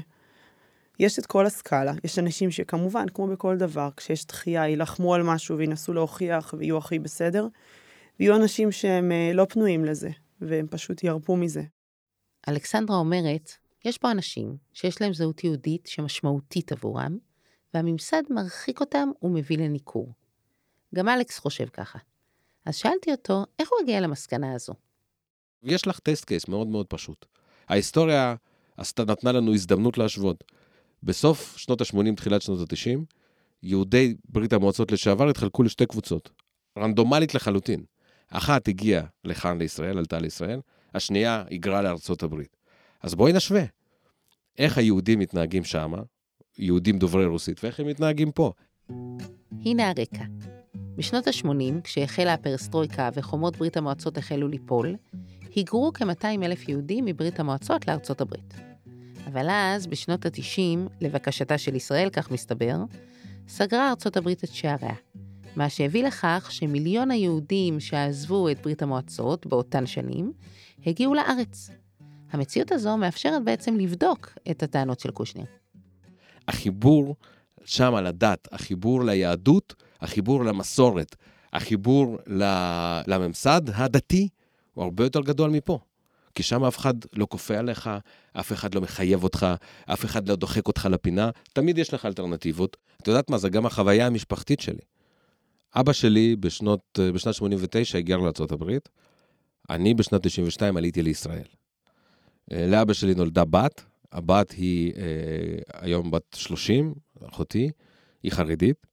יש 0.99 1.19
את 1.19 1.25
כל 1.25 1.45
הסקאלה, 1.45 1.93
יש 2.03 2.19
אנשים 2.19 2.51
שכמובן, 2.51 3.05
כמו 3.13 3.27
בכל 3.27 3.57
דבר, 3.57 3.89
כשיש 3.97 4.25
דחייה, 4.25 4.67
יילחמו 4.67 5.15
על 5.15 5.23
משהו 5.23 5.57
וינסו 5.57 5.93
להוכיח 5.93 6.53
ויהיו 6.57 6.77
הכי 6.77 6.99
בסדר, 6.99 7.47
ויהיו 8.19 8.35
אנשים 8.35 8.71
שהם 8.71 9.11
אה, 9.11 9.31
לא 9.33 9.45
פנויים 9.49 9.85
לזה, 9.85 10.09
והם 10.41 10.67
פשוט 10.69 11.03
ירפו 11.03 11.35
מזה. 11.35 11.63
אלכסנדרה 12.49 12.97
אומרת, 12.97 13.51
יש 13.85 13.97
פה 13.97 14.11
אנשים 14.11 14.57
שיש 14.73 15.01
להם 15.01 15.13
זהות 15.13 15.43
יהודית 15.43 15.87
שמשמעותית 15.87 16.71
עבורם, 16.71 17.17
והממסד 17.73 18.23
מרחיק 18.29 18.79
אותם 18.79 19.09
ומביא 19.21 19.57
לניכור. 19.57 20.13
גם 20.95 21.09
אלכס 21.09 21.39
חושב 21.39 21.65
ככה. 21.65 21.99
אז 22.65 22.75
שאלתי 22.75 23.11
אותו, 23.11 23.45
איך 23.59 23.69
הוא 23.71 23.79
הגיע 23.83 24.01
למסקנה 24.01 24.53
הזו? 24.53 24.73
יש 25.63 25.87
לך 25.87 25.99
טסט 25.99 26.25
קייס 26.25 26.47
מאוד 26.47 26.67
מאוד 26.67 26.87
פשוט. 26.87 27.25
ההיסטוריה 27.67 28.35
עשתה, 28.77 29.05
נתנה 29.05 29.31
לנו 29.31 29.53
הזדמנות 29.53 29.97
להשוות. 29.97 30.43
בסוף 31.03 31.57
שנות 31.57 31.81
ה-80, 31.81 32.15
תחילת 32.15 32.41
שנות 32.41 32.59
ה-90, 32.59 32.99
יהודי 33.63 34.15
ברית 34.29 34.53
המועצות 34.53 34.91
לשעבר 34.91 35.29
התחלקו 35.29 35.63
לשתי 35.63 35.85
קבוצות, 35.85 36.29
רנדומלית 36.77 37.35
לחלוטין. 37.35 37.83
אחת 38.29 38.67
הגיעה 38.67 39.03
לכאן 39.23 39.57
לישראל, 39.57 39.97
עלתה 39.97 40.19
לישראל, 40.19 40.59
השנייה 40.93 41.43
היגרה 41.49 41.81
לארצות 41.81 42.23
הברית. 42.23 42.57
אז 43.01 43.15
בואי 43.15 43.33
נשווה. 43.33 43.63
איך 44.57 44.77
היהודים 44.77 45.19
מתנהגים 45.19 45.63
שמה, 45.63 46.01
יהודים 46.57 46.99
דוברי 46.99 47.25
רוסית, 47.25 47.63
ואיך 47.63 47.79
הם 47.79 47.87
מתנהגים 47.87 48.31
פה. 48.31 48.51
הנה 49.65 49.89
הרקע. 49.89 50.23
בשנות 50.95 51.27
ה-80, 51.27 51.81
כשהחלה 51.83 52.33
הפרסטרויקה 52.33 53.09
וחומות 53.13 53.57
ברית 53.57 53.77
המועצות 53.77 54.17
החלו 54.17 54.47
ליפול, 54.47 54.95
היגרו 55.55 55.91
כ-200 55.93 56.25
אלף 56.43 56.69
יהודים 56.69 57.05
מברית 57.05 57.39
המועצות 57.39 57.87
לארצות 57.87 58.21
הברית. 58.21 58.53
אבל 59.27 59.47
אז, 59.49 59.87
בשנות 59.87 60.25
ה-90, 60.25 60.89
לבקשתה 61.01 61.57
של 61.57 61.75
ישראל, 61.75 62.09
כך 62.09 62.31
מסתבר, 62.31 62.75
סגרה 63.47 63.89
ארצות 63.89 64.17
הברית 64.17 64.43
את 64.43 64.49
שעריה, 64.49 64.95
מה 65.55 65.69
שהביא 65.69 66.03
לכך 66.03 66.47
שמיליון 66.51 67.11
היהודים 67.11 67.79
שעזבו 67.79 68.49
את 68.49 68.61
ברית 68.61 68.81
המועצות 68.81 69.45
באותן 69.45 69.85
שנים, 69.85 70.33
הגיעו 70.85 71.13
לארץ. 71.13 71.69
המציאות 72.31 72.71
הזו 72.71 72.97
מאפשרת 72.97 73.43
בעצם 73.43 73.75
לבדוק 73.75 74.37
את 74.51 74.63
הטענות 74.63 74.99
של 74.99 75.11
קושניר. 75.11 75.60
החיבור 76.47 77.15
שם 77.65 77.95
לדת, 77.95 78.47
החיבור 78.51 79.03
ליהדות, 79.03 79.75
החיבור 80.01 80.45
למסורת, 80.45 81.15
החיבור 81.53 82.17
לממסד 83.07 83.61
הדתי, 83.73 84.27
הוא 84.73 84.83
הרבה 84.83 85.03
יותר 85.03 85.21
גדול 85.21 85.49
מפה. 85.49 85.79
כי 86.35 86.43
שם 86.43 86.63
אף 86.63 86.77
אחד 86.77 86.93
לא 87.13 87.27
כופה 87.29 87.57
עליך, 87.57 87.89
אף 88.33 88.51
אחד 88.51 88.75
לא 88.75 88.81
מחייב 88.81 89.23
אותך, 89.23 89.47
אף 89.85 90.05
אחד 90.05 90.29
לא 90.29 90.35
דוחק 90.35 90.67
אותך 90.67 90.87
לפינה, 90.91 91.29
תמיד 91.53 91.77
יש 91.77 91.93
לך 91.93 92.05
אלטרנטיבות. 92.05 92.77
את 93.01 93.07
יודעת 93.07 93.29
מה, 93.29 93.37
זה 93.37 93.49
גם 93.49 93.65
החוויה 93.65 94.07
המשפחתית 94.07 94.59
שלי. 94.59 94.81
אבא 95.75 95.93
שלי 95.93 96.35
בשנות, 96.35 96.99
בשנת 97.13 97.33
89 97.33 97.97
הגיע 97.97 98.17
לארה"ב, 98.17 98.77
אני 99.69 99.93
בשנת 99.93 100.27
92 100.27 100.77
עליתי 100.77 101.03
לישראל. 101.03 101.47
אה, 102.51 102.67
לאבא 102.67 102.93
שלי 102.93 103.15
נולדה 103.15 103.45
בת, 103.45 103.83
הבת 104.11 104.51
היא 104.51 104.93
אה, 104.95 105.81
היום 105.81 106.11
בת 106.11 106.35
30, 106.35 106.93
אחותי, 107.29 107.69
היא 108.23 108.31
חרדית. 108.31 108.85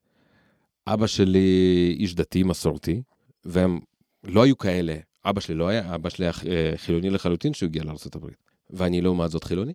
אבא 0.87 1.07
שלי 1.07 1.97
איש 1.99 2.15
דתי 2.15 2.43
מסורתי, 2.43 3.03
והם 3.45 3.81
לא 4.25 4.43
היו 4.43 4.59
כאלה. 4.59 4.97
אבא 5.25 5.41
שלי 5.41 5.55
לא 5.55 5.69
היה, 5.69 5.95
אבא 5.95 6.09
שלי 6.09 6.25
היה 6.25 6.33
אה, 6.47 6.73
חילוני 6.77 7.11
לחלוטין 7.11 7.53
כשהוא 7.53 7.67
הגיע 7.67 7.85
לארה"ב, 7.85 8.27
ואני 8.71 9.01
לעומת 9.01 9.31
זאת 9.31 9.45
חילוני. 9.45 9.73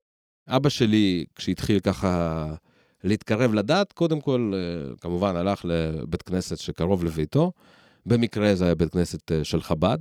אבא 0.47 0.69
שלי, 0.69 1.25
כשהתחיל 1.35 1.79
ככה 1.79 2.53
להתקרב 3.03 3.53
לדת, 3.53 3.91
קודם 3.91 4.21
כל, 4.21 4.51
אה, 4.55 4.95
כמובן, 5.01 5.35
הלך 5.35 5.65
לבית 5.65 6.21
כנסת 6.21 6.57
שקרוב 6.57 7.03
לביתו. 7.03 7.51
במקרה 8.05 8.55
זה 8.55 8.65
היה 8.65 8.75
בית 8.75 8.89
כנסת 8.89 9.31
אה, 9.31 9.43
של 9.43 9.61
חב"ד, 9.61 9.97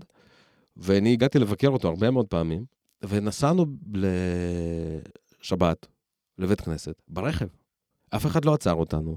ואני 0.76 1.12
הגעתי 1.12 1.38
לבקר 1.38 1.68
אותו 1.68 1.88
הרבה 1.88 2.11
מאוד 2.11 2.26
פעמים, 2.26 2.64
ונסענו 3.02 3.66
לשבת, 5.42 5.87
לבית 6.38 6.61
כנסת, 6.61 7.02
ברכב. 7.09 7.46
אף 8.11 8.26
אחד 8.26 8.44
לא 8.44 8.55
עצר 8.55 8.74
אותנו, 8.74 9.16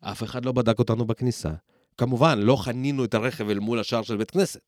אף 0.00 0.22
אחד 0.22 0.44
לא 0.44 0.52
בדק 0.52 0.78
אותנו 0.78 1.04
בכניסה. 1.04 1.52
כמובן, 1.98 2.38
לא 2.38 2.56
חנינו 2.56 3.04
את 3.04 3.14
הרכב 3.14 3.48
אל 3.48 3.58
מול 3.58 3.80
השער 3.80 4.02
של 4.02 4.16
בית 4.16 4.30
כנסת, 4.30 4.60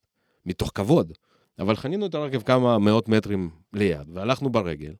מתוך 0.45 0.71
כבוד, 0.75 1.13
אבל 1.59 1.75
חנינו 1.75 2.05
את 2.05 2.15
הרכב 2.15 2.41
כמה 2.41 2.77
מאות 2.77 3.09
מטרים 3.09 3.49
ליד, 3.73 4.09
והלכנו 4.13 4.49
ברגל, 4.49 4.93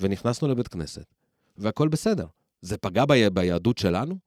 ונכנסנו 0.00 0.48
לבית 0.48 0.68
כנסת, 0.68 1.14
והכל 1.58 1.88
בסדר. 1.88 2.26
זה 2.62 2.76
פגע 2.78 3.04
בי... 3.04 3.30
ביהדות 3.30 3.78
שלנו? 3.78 4.18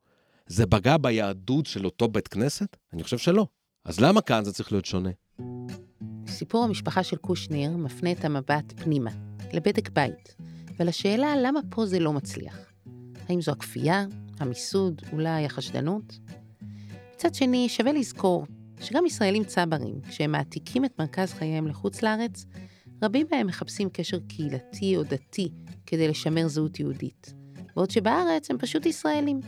זה 0.47 0.65
פגע 0.65 0.97
ביהדות 0.97 1.65
של 1.65 1.85
אותו 1.85 2.07
בית 2.07 2.27
כנסת? 2.27 2.77
אני 2.93 3.03
חושב 3.03 3.17
שלא. 3.17 3.47
אז 3.85 3.99
למה 3.99 4.21
כאן 4.21 4.43
זה 4.43 4.53
צריך 4.53 4.71
להיות 4.71 4.85
שונה? 4.85 5.09
סיפור 6.27 6.63
המשפחה 6.63 7.03
של 7.03 7.17
קושניר 7.17 7.77
מפנה 7.77 8.11
את 8.11 8.25
המבט 8.25 8.73
פנימה, 8.83 9.11
לבדק 9.53 9.89
בית, 9.89 10.35
ולשאלה 10.79 11.35
למה 11.37 11.59
פה 11.69 11.85
זה 11.85 11.99
לא 11.99 12.13
מצליח. 12.13 12.57
האם 13.29 13.41
זו 13.41 13.51
הכפייה, 13.51 14.05
המיסוד, 14.39 15.01
אולי 15.11 15.45
החשדנות? 15.45 16.19
מצד 17.15 17.35
שני, 17.35 17.69
שווה 17.69 17.91
לזכור 17.91 18.45
שגם 18.81 19.05
ישראלים 19.05 19.43
צברים, 19.43 20.01
כשהם 20.09 20.31
מעתיקים 20.31 20.85
את 20.85 20.99
מרכז 20.99 21.33
חייהם 21.33 21.67
לחוץ 21.67 22.01
לארץ, 22.01 22.45
רבים 23.03 23.27
מהם 23.31 23.47
מחפשים 23.47 23.89
קשר 23.89 24.19
קהילתי 24.27 24.97
או 24.97 25.03
דתי 25.03 25.51
כדי 25.85 26.07
לשמר 26.07 26.47
זהות 26.47 26.79
יהודית, 26.79 27.33
בעוד 27.75 27.91
שבארץ 27.91 28.51
הם 28.51 28.57
פשוט 28.57 28.85
ישראלים. 28.85 29.39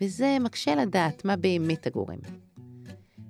וזה 0.00 0.36
מקשה 0.40 0.74
לדעת 0.74 1.24
מה 1.24 1.36
באמת 1.36 1.86
הגורם. 1.86 2.18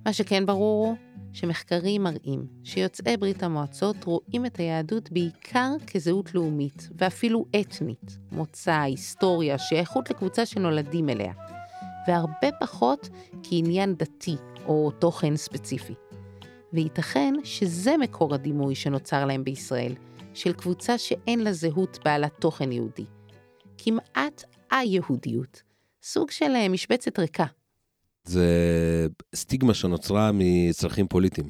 מה 0.05 0.13
שכן 0.13 0.45
ברור 0.45 0.87
הוא 0.87 1.14
שמחקרים 1.35 2.03
מראים 2.03 2.47
שיוצאי 2.63 3.17
ברית 3.17 3.43
המועצות 3.43 4.03
רואים 4.03 4.45
את 4.45 4.57
היהדות 4.57 5.11
בעיקר 5.11 5.69
כזהות 5.87 6.35
לאומית, 6.35 6.89
ואפילו 6.97 7.45
אתנית, 7.61 8.17
מוצא, 8.31 8.81
היסטוריה, 8.81 9.57
שייכות 9.57 10.09
לקבוצה 10.09 10.45
שנולדים 10.45 11.09
אליה, 11.09 11.33
והרבה 12.07 12.47
פחות 12.59 13.09
כעניין 13.43 13.95
דתי 13.95 14.35
או 14.65 14.91
תוכן 14.91 15.35
ספציפי. 15.35 15.93
וייתכן 16.73 17.33
שזה 17.43 17.97
מקור 17.97 18.33
הדימוי 18.33 18.75
שנוצר 18.75 19.25
להם 19.25 19.43
בישראל, 19.43 19.93
של 20.33 20.53
קבוצה 20.53 20.97
שאין 20.97 21.39
לה 21.39 21.53
זהות 21.53 21.99
בעלת 22.05 22.33
תוכן 22.39 22.71
יהודי. 22.71 23.05
כמעט 23.77 24.43
א-יהודיות, 24.69 25.61
סוג 26.03 26.31
של 26.31 26.51
אה, 26.55 26.69
משבצת 26.69 27.19
ריקה. 27.19 27.45
זה 28.25 28.47
סטיגמה 29.35 29.73
שנוצרה 29.73 30.31
מצרכים 30.33 31.07
פוליטיים. 31.07 31.49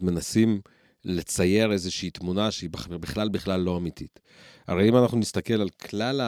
מנסים 0.00 0.60
לצייר 1.04 1.72
איזושהי 1.72 2.10
תמונה 2.10 2.50
שהיא 2.50 2.70
בכ- 2.70 2.88
בכלל 2.88 3.28
בכלל 3.28 3.60
לא 3.60 3.76
אמיתית. 3.76 4.20
הרי 4.68 4.88
אם 4.88 4.96
אנחנו 4.96 5.18
נסתכל 5.18 5.54
על 5.54 5.68
כלל 5.68 6.20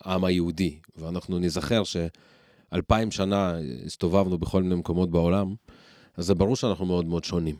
העם 0.00 0.24
היהודי, 0.24 0.78
ואנחנו 0.96 1.38
נזכר 1.38 1.82
שאלפיים 1.84 3.10
שנה 3.10 3.54
הסתובבנו 3.86 4.38
בכל 4.38 4.62
מיני 4.62 4.74
מקומות 4.74 5.10
בעולם, 5.10 5.54
אז 6.16 6.26
זה 6.26 6.34
ברור 6.34 6.56
שאנחנו 6.56 6.86
מאוד 6.86 7.06
מאוד 7.06 7.24
שונים. 7.24 7.56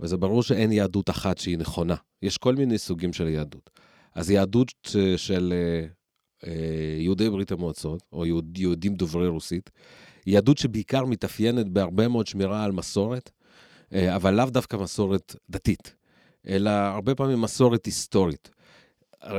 וזה 0.00 0.16
ברור 0.16 0.42
שאין 0.42 0.72
יהדות 0.72 1.10
אחת 1.10 1.38
שהיא 1.38 1.58
נכונה. 1.58 1.94
יש 2.22 2.38
כל 2.38 2.54
מיני 2.54 2.78
סוגים 2.78 3.12
של 3.12 3.28
יהדות. 3.28 3.70
אז 4.14 4.30
יהדות 4.30 4.72
של 5.16 5.52
אה, 5.56 5.86
אה, 6.50 6.98
יהודי 7.00 7.30
ברית 7.30 7.52
המועצות, 7.52 8.02
או 8.12 8.26
יהוד, 8.26 8.58
יהודים 8.58 8.94
דוברי 8.94 9.28
רוסית, 9.28 9.70
יהדות 10.28 10.58
שבעיקר 10.58 11.04
מתאפיינת 11.04 11.68
בהרבה 11.68 12.08
מאוד 12.08 12.26
שמירה 12.26 12.64
על 12.64 12.72
מסורת, 12.72 13.30
אה, 13.92 14.16
אבל 14.16 14.34
לאו 14.34 14.44
דווקא 14.46 14.76
מסורת 14.76 15.36
דתית, 15.50 15.94
אלא 16.48 16.70
הרבה 16.70 17.14
פעמים 17.14 17.40
מסורת 17.40 17.86
היסטורית. 17.86 18.50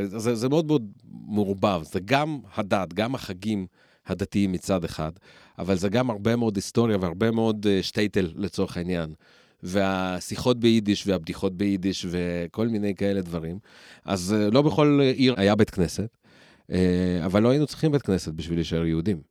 זה, 0.04 0.36
זה 0.36 0.50
מאוד 0.50 0.66
מאוד 0.66 0.92
מעורבב, 1.28 1.82
זה 1.84 2.00
גם 2.06 2.40
הדת, 2.56 2.94
גם 2.94 3.16
החגים 3.16 3.68
הדתיים 4.06 4.52
מצד 4.52 4.84
אחד, 4.84 5.12
אבל 5.60 5.78
זה 5.78 5.90
גם 5.90 6.10
הרבה 6.10 6.36
מאוד 6.36 6.56
היסטוריה 6.56 6.98
והרבה 7.02 7.32
מאוד 7.32 7.68
אה, 7.70 7.84
שטייטל 7.84 8.32
לצורך 8.36 8.78
העניין. 8.78 9.14
והשיחות 9.64 10.60
ביידיש 10.60 11.08
והבדיחות 11.08 11.58
ביידיש 11.58 12.06
וכל 12.10 12.68
מיני 12.68 12.96
כאלה 12.96 13.22
דברים. 13.22 13.60
אז 14.06 14.34
אה, 14.34 14.50
לא 14.50 14.62
בכל 14.62 15.00
עיר 15.16 15.34
היה 15.38 15.56
בית 15.56 15.70
כנסת, 15.70 16.18
אבל 17.26 17.42
לא 17.42 17.50
היינו 17.50 17.68
צריכים 17.68 17.92
בית 17.92 18.02
כנסת 18.02 18.34
בשביל 18.34 18.58
להישאר 18.58 18.86
יהודים. 18.86 19.22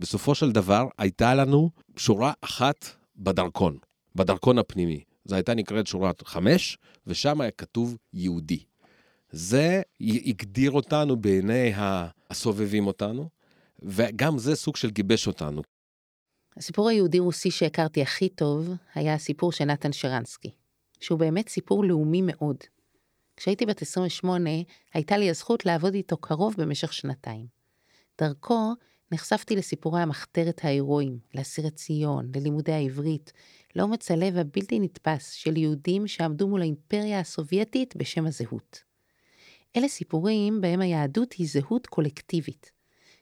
בסופו 0.00 0.34
של 0.34 0.52
דבר 0.52 0.88
הייתה 0.98 1.34
לנו 1.34 1.70
שורה 1.96 2.32
אחת 2.40 2.86
בדרכון, 3.16 3.78
בדרכון 4.14 4.58
הפנימי. 4.58 5.04
זו 5.24 5.34
הייתה 5.34 5.54
נקראת 5.54 5.86
שורת 5.86 6.26
חמש, 6.26 6.78
ושם 7.06 7.40
היה 7.40 7.50
כתוב 7.50 7.96
יהודי. 8.12 8.64
זה 9.30 9.82
הגדיר 10.00 10.70
אותנו 10.70 11.16
בעיני 11.16 11.72
הסובבים 12.30 12.86
אותנו, 12.86 13.28
וגם 13.82 14.38
זה 14.38 14.56
סוג 14.56 14.76
של 14.76 14.90
גיבש 14.90 15.26
אותנו. 15.26 15.62
הסיפור 16.56 16.88
היהודי-רוסי 16.88 17.50
שהכרתי 17.50 18.02
הכי 18.02 18.28
טוב 18.28 18.68
היה 18.94 19.14
הסיפור 19.14 19.52
של 19.52 19.64
נתן 19.64 19.92
שרנסקי, 19.92 20.50
שהוא 21.00 21.18
באמת 21.18 21.48
סיפור 21.48 21.84
לאומי 21.84 22.22
מאוד. 22.22 22.56
כשהייתי 23.36 23.66
בת 23.66 23.82
28, 23.82 24.50
הייתה 24.94 25.16
לי 25.16 25.30
הזכות 25.30 25.66
לעבוד 25.66 25.94
איתו 25.94 26.16
קרוב 26.16 26.54
במשך 26.58 26.92
שנתיים. 26.92 27.46
דרכו 28.20 28.74
נחשפתי 29.12 29.56
לסיפורי 29.56 30.00
המחתרת 30.00 30.60
ההירואיים, 30.64 31.18
לאסירי 31.34 31.70
ציון, 31.70 32.30
ללימודי 32.34 32.72
העברית, 32.72 33.32
לאומץ 33.76 34.10
הלב 34.10 34.36
הבלתי 34.36 34.80
נתפס 34.80 35.32
של 35.32 35.56
יהודים 35.56 36.06
שעמדו 36.06 36.48
מול 36.48 36.60
האימפריה 36.60 37.20
הסובייטית 37.20 37.96
בשם 37.96 38.26
הזהות. 38.26 38.82
אלה 39.76 39.88
סיפורים 39.88 40.60
בהם 40.60 40.80
היהדות 40.80 41.32
היא 41.32 41.48
זהות 41.48 41.86
קולקטיבית. 41.86 42.72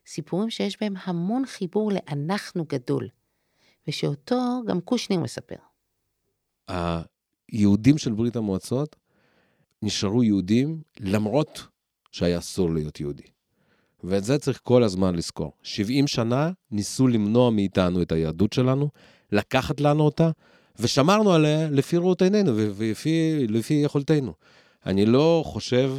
סיפורים 0.07 0.51
שיש 0.51 0.81
בהם 0.81 0.95
המון 1.05 1.47
חיבור 1.47 1.93
לאנחנו 1.93 2.65
גדול, 2.65 3.09
ושאותו 3.89 4.61
גם 4.67 4.81
קושניר 4.81 5.21
מספר. 5.21 5.57
היהודים 6.69 7.99
של 7.99 8.13
ברית 8.13 8.37
המועצות 8.37 8.97
נשארו 9.83 10.23
יהודים 10.23 10.83
למרות 11.01 11.67
שהיה 12.13 12.39
אסור 12.39 12.71
להיות 12.71 13.01
יהודי. 13.01 13.38
ואת 14.05 14.25
זה 14.25 14.39
צריך 14.39 14.61
כל 14.63 14.83
הזמן 14.83 15.15
לזכור. 15.15 15.53
70 15.63 16.07
שנה 16.07 16.51
ניסו 16.71 17.09
למנוע 17.09 17.51
מאיתנו 17.51 18.03
את 18.03 18.13
היהדות 18.13 18.53
שלנו, 18.53 18.89
לקחת 19.33 19.81
לנו 19.81 20.03
אותה, 20.03 20.31
ושמרנו 20.79 21.33
עליה 21.33 21.71
לפי 21.71 21.97
ראות 21.97 22.23
עינינו 22.23 22.53
ולפי 22.57 23.47
לפי 23.49 23.75
יכולתנו. 23.75 24.33
אני 24.87 25.07
לא 25.07 25.43
חושב 25.47 25.93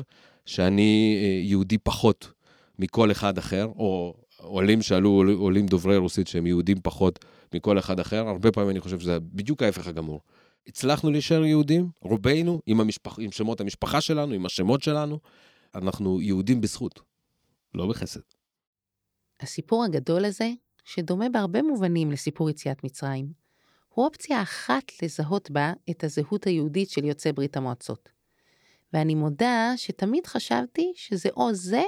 שאני 0.46 1.20
אה, 1.22 1.42
יהודי 1.44 1.78
פחות 1.78 2.32
מכל 2.80 3.12
אחד 3.12 3.38
אחר, 3.38 3.66
או 3.66 4.16
עולים 4.38 4.82
שעלו, 4.82 5.24
עולים 5.38 5.66
דוברי 5.66 5.98
רוסית 5.98 6.28
שהם 6.28 6.48
יהודים 6.48 6.78
פחות 6.84 7.26
מכל 7.54 7.80
אחד 7.80 8.00
אחר, 8.00 8.28
הרבה 8.28 8.52
פעמים 8.52 8.70
אני 8.70 8.80
חושב 8.80 9.00
שזה 9.00 9.20
בדיוק 9.20 9.64
ההפך 9.64 9.88
הגמור. 9.88 10.22
הצלחנו 10.68 11.12
להישאר 11.12 11.46
יהודים, 11.46 11.90
רובנו, 12.02 12.62
עם, 12.66 12.82
המשפח, 12.82 13.20
עם 13.20 13.32
שמות 13.32 13.62
המשפחה 13.62 14.02
שלנו, 14.02 14.34
עם 14.34 14.46
השמות 14.46 14.84
שלנו, 14.84 15.20
אנחנו 15.76 16.22
יהודים 16.22 16.62
בזכות, 16.62 17.02
לא 17.74 17.90
בחסד. 17.90 18.20
הסיפור 19.40 19.84
הגדול 19.84 20.26
הזה, 20.26 20.50
שדומה 20.84 21.30
בהרבה 21.30 21.62
מובנים 21.62 22.12
לסיפור 22.12 22.50
יציאת 22.50 22.84
מצרים, 22.84 23.34
הוא 23.90 24.06
אופציה 24.06 24.42
אחת 24.42 24.84
לזהות 25.04 25.52
בה 25.52 25.74
את 25.90 26.04
הזהות 26.04 26.48
היהודית 26.48 26.90
של 26.90 27.06
יוצאי 27.06 27.34
ברית 27.34 27.58
המועצות. 27.58 28.10
ואני 28.94 29.16
מודה 29.16 29.74
שתמיד 29.76 30.28
חשבתי 30.28 30.92
שזה 30.96 31.30
או 31.38 31.54
זה 31.54 31.82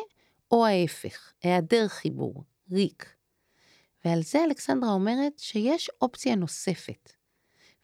או 0.51 0.65
ההפך, 0.65 1.33
היעדר 1.43 1.87
חיבור, 1.87 2.43
ריק. 2.71 3.15
ועל 4.05 4.23
זה 4.23 4.43
אלכסנדרה 4.43 4.89
אומרת 4.89 5.39
שיש 5.39 5.89
אופציה 6.01 6.35
נוספת, 6.35 7.11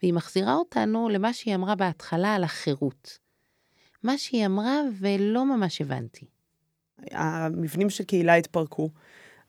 והיא 0.01 0.13
מחזירה 0.13 0.55
אותנו 0.55 1.09
למה 1.09 1.33
שהיא 1.33 1.55
אמרה 1.55 1.75
בהתחלה 1.75 2.35
על 2.35 2.43
החירות. 2.43 3.19
מה 4.03 4.17
שהיא 4.17 4.45
אמרה 4.45 4.81
ולא 4.99 5.45
ממש 5.45 5.81
הבנתי. 5.81 6.25
המבנים 7.11 7.89
של 7.89 8.03
קהילה 8.03 8.35
התפרקו, 8.35 8.89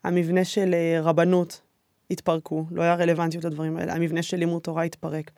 המבנה 0.05 0.45
של 0.45 0.75
אה, 0.75 1.01
רבנות 1.03 1.61
התפרקו, 2.11 2.67
לא 2.71 2.83
היה 2.83 2.95
רלוונטיות 2.95 3.45
לדברים 3.45 3.77
האלה, 3.77 3.95
המבנה 3.95 4.23
של 4.23 4.37
לימוד 4.37 4.63
תורה 4.63 4.83
התפרק. 4.83 5.31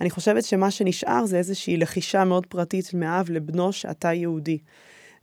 אני 0.00 0.10
חושבת 0.10 0.44
שמה 0.44 0.70
שנשאר 0.70 1.26
זה 1.26 1.38
איזושהי 1.38 1.76
לחישה 1.76 2.24
מאוד 2.24 2.46
פרטית 2.46 2.94
מאב 2.94 3.30
לבנו 3.30 3.72
שאתה 3.72 4.12
יהודי. 4.12 4.58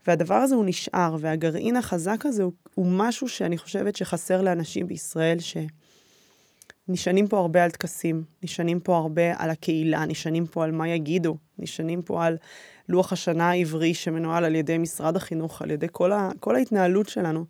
והדבר 0.08 0.36
הזה 0.36 0.56
הוא 0.56 0.66
נשאר, 0.66 1.16
והגרעין 1.20 1.78
החזק 1.78 2.26
הזה 2.26 2.44
הוא, 2.44 2.52
הוא 2.76 2.88
משהו 2.90 3.30
שאני 3.30 3.58
חושבת 3.58 3.96
שחסר 3.96 4.42
לאנשים 4.42 4.88
בישראל, 4.88 5.40
שנשענים 6.92 7.28
פה 7.28 7.40
הרבה 7.40 7.64
על 7.64 7.72
טקסים, 7.72 8.24
נשענים 8.44 8.80
פה 8.80 8.98
הרבה 8.98 9.34
על 9.38 9.50
הקהילה, 9.50 10.06
נשענים 10.06 10.46
פה 10.46 10.64
על 10.64 10.72
מה 10.72 10.88
יגידו, 10.88 11.38
נשענים 11.60 12.02
פה 12.02 12.26
על 12.26 12.38
לוח 12.90 13.14
השנה 13.14 13.50
העברי 13.50 13.94
שמנוהל 13.94 14.46
על 14.46 14.56
ידי 14.56 14.78
משרד 14.78 15.16
החינוך, 15.16 15.62
על 15.62 15.72
ידי 15.72 15.88
כל, 15.92 16.12
ה, 16.12 16.30
כל 16.40 16.56
ההתנהלות 16.56 17.10
שלנו. 17.10 17.46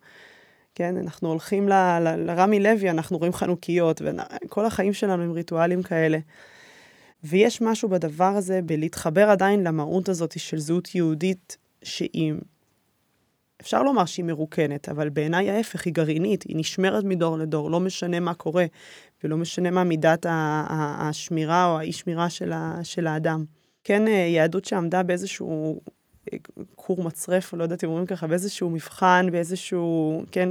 כן, 0.74 0.96
אנחנו 0.96 1.28
הולכים 1.28 1.68
ל, 1.68 1.72
ל, 1.72 2.16
לרמי 2.16 2.60
לוי, 2.60 2.90
אנחנו 2.90 3.18
רואים 3.18 3.32
חנוכיות, 3.32 4.02
וכל 4.44 4.66
החיים 4.66 4.92
שלנו 4.92 5.22
הם 5.22 5.32
ריטואלים 5.32 5.82
כאלה. 5.82 6.18
ויש 7.24 7.62
משהו 7.62 7.88
בדבר 7.88 8.24
הזה, 8.24 8.60
בלהתחבר 8.62 9.30
עדיין 9.30 9.64
למהות 9.64 10.08
הזאת 10.08 10.38
של 10.38 10.58
זהות 10.58 10.94
יהודית, 10.94 11.56
שהיא, 11.82 12.32
אפשר 13.60 13.82
לומר 13.82 14.04
שהיא 14.04 14.24
מרוקנת, 14.24 14.88
אבל 14.88 15.08
בעיניי 15.08 15.50
ההפך, 15.50 15.86
היא 15.86 15.94
גרעינית, 15.94 16.42
היא 16.42 16.56
נשמרת 16.56 17.04
מדור 17.04 17.38
לדור, 17.38 17.70
לא 17.70 17.80
משנה 17.80 18.20
מה 18.20 18.34
קורה, 18.34 18.66
ולא 19.24 19.36
משנה 19.36 19.70
מה 19.70 19.84
מידת 19.84 20.26
השמירה 20.28 21.66
או 21.66 21.78
האי-שמירה 21.78 22.30
של, 22.30 22.52
של 22.82 23.06
האדם. 23.06 23.44
כן, 23.84 24.08
אה, 24.08 24.12
יהדות 24.12 24.64
שעמדה 24.64 25.02
באיזשהו 25.02 25.80
אה, 26.32 26.38
כור 26.74 27.04
מצרף, 27.04 27.54
לא 27.54 27.62
יודעת 27.62 27.84
אם 27.84 27.88
אומרים 27.88 28.06
ככה, 28.06 28.26
באיזשהו 28.26 28.70
מבחן, 28.70 29.26
באיזשהו, 29.32 30.22
כן, 30.30 30.48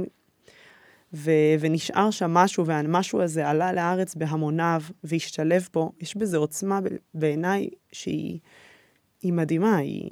ו, 1.14 1.30
ונשאר 1.60 2.10
שם 2.10 2.30
משהו, 2.30 2.66
והמשהו 2.66 3.22
הזה 3.22 3.48
עלה 3.48 3.72
לארץ 3.72 4.14
בהמוניו 4.14 4.82
והשתלב 5.04 5.68
בו, 5.74 5.92
יש 6.00 6.16
בזה 6.16 6.36
עוצמה 6.36 6.80
בעיניי 7.14 7.68
שהיא 7.92 8.40
מדהימה. 9.24 9.76
היא... 9.76 10.10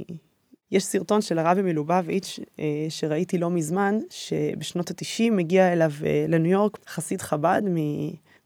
יש 0.70 0.85
סרטון 0.85 1.23
של 1.23 1.38
הרבי 1.38 1.62
מלובביץ' 1.62 2.38
אה, 2.59 2.87
שראיתי 2.88 3.38
לא 3.38 3.51
מזמן, 3.51 3.99
שבשנות 4.11 4.90
ה-90 4.90 5.33
מגיע 5.33 5.73
אליו 5.73 5.92
לניו 6.29 6.51
יורק 6.53 6.79
חסיד 6.88 7.23
חב"ד 7.23 7.62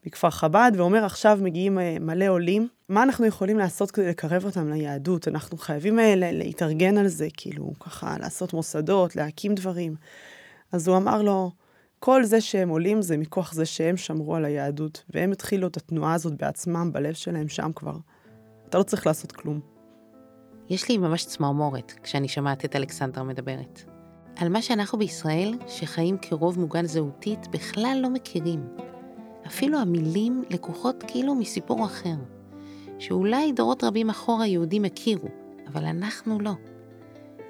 מכפר 0.06 0.30
חב"ד, 0.30 0.72
ואומר 0.76 1.04
עכשיו 1.04 1.38
מגיעים 1.42 1.78
אה, 1.78 1.96
מלא 2.00 2.28
עולים, 2.28 2.68
מה 2.88 3.02
אנחנו 3.02 3.26
יכולים 3.26 3.58
לעשות 3.58 3.90
כדי 3.90 4.08
לקרב 4.08 4.44
אותם 4.44 4.70
ליהדות? 4.70 5.28
אנחנו 5.28 5.58
חייבים 5.58 5.98
להתארגן 6.16 6.98
על 6.98 7.08
זה, 7.08 7.28
כאילו, 7.36 7.72
ככה, 7.80 8.16
לעשות 8.20 8.52
מוסדות, 8.52 9.16
להקים 9.16 9.54
דברים. 9.54 9.94
אז 10.72 10.88
הוא 10.88 10.96
אמר 10.96 11.22
לו, 11.22 11.50
כל 11.98 12.24
זה 12.24 12.40
שהם 12.40 12.68
עולים 12.68 13.02
זה 13.02 13.16
מכוח 13.16 13.52
זה 13.52 13.66
שהם 13.66 13.96
שמרו 13.96 14.36
על 14.36 14.44
היהדות, 14.44 15.04
והם 15.10 15.32
התחילו 15.32 15.66
את 15.66 15.76
התנועה 15.76 16.14
הזאת 16.14 16.32
בעצמם, 16.36 16.90
בלב 16.92 17.14
שלהם 17.14 17.48
שם 17.48 17.70
כבר. 17.74 17.96
אתה 18.68 18.78
לא 18.78 18.82
צריך 18.82 19.06
לעשות 19.06 19.32
כלום. 19.32 19.60
יש 20.68 20.88
לי 20.88 20.98
ממש 20.98 21.24
צמרמורת 21.24 21.92
כשאני 22.02 22.28
שומעת 22.28 22.64
את 22.64 22.76
אלכסנדרה 22.76 23.24
מדברת. 23.24 23.84
על 24.36 24.48
מה 24.48 24.62
שאנחנו 24.62 24.98
בישראל, 24.98 25.54
שחיים 25.68 26.16
כרוב 26.22 26.58
מוגן 26.58 26.86
זהותית, 26.86 27.48
בכלל 27.48 27.98
לא 28.02 28.10
מכירים. 28.10 28.93
אפילו 29.46 29.78
המילים 29.78 30.42
לקוחות 30.50 31.04
כאילו 31.06 31.34
מסיפור 31.34 31.84
אחר, 31.84 32.14
שאולי 32.98 33.52
דורות 33.52 33.84
רבים 33.84 34.10
אחורה 34.10 34.46
יהודים 34.46 34.84
הכירו, 34.84 35.28
אבל 35.66 35.84
אנחנו 35.84 36.40
לא. 36.40 36.52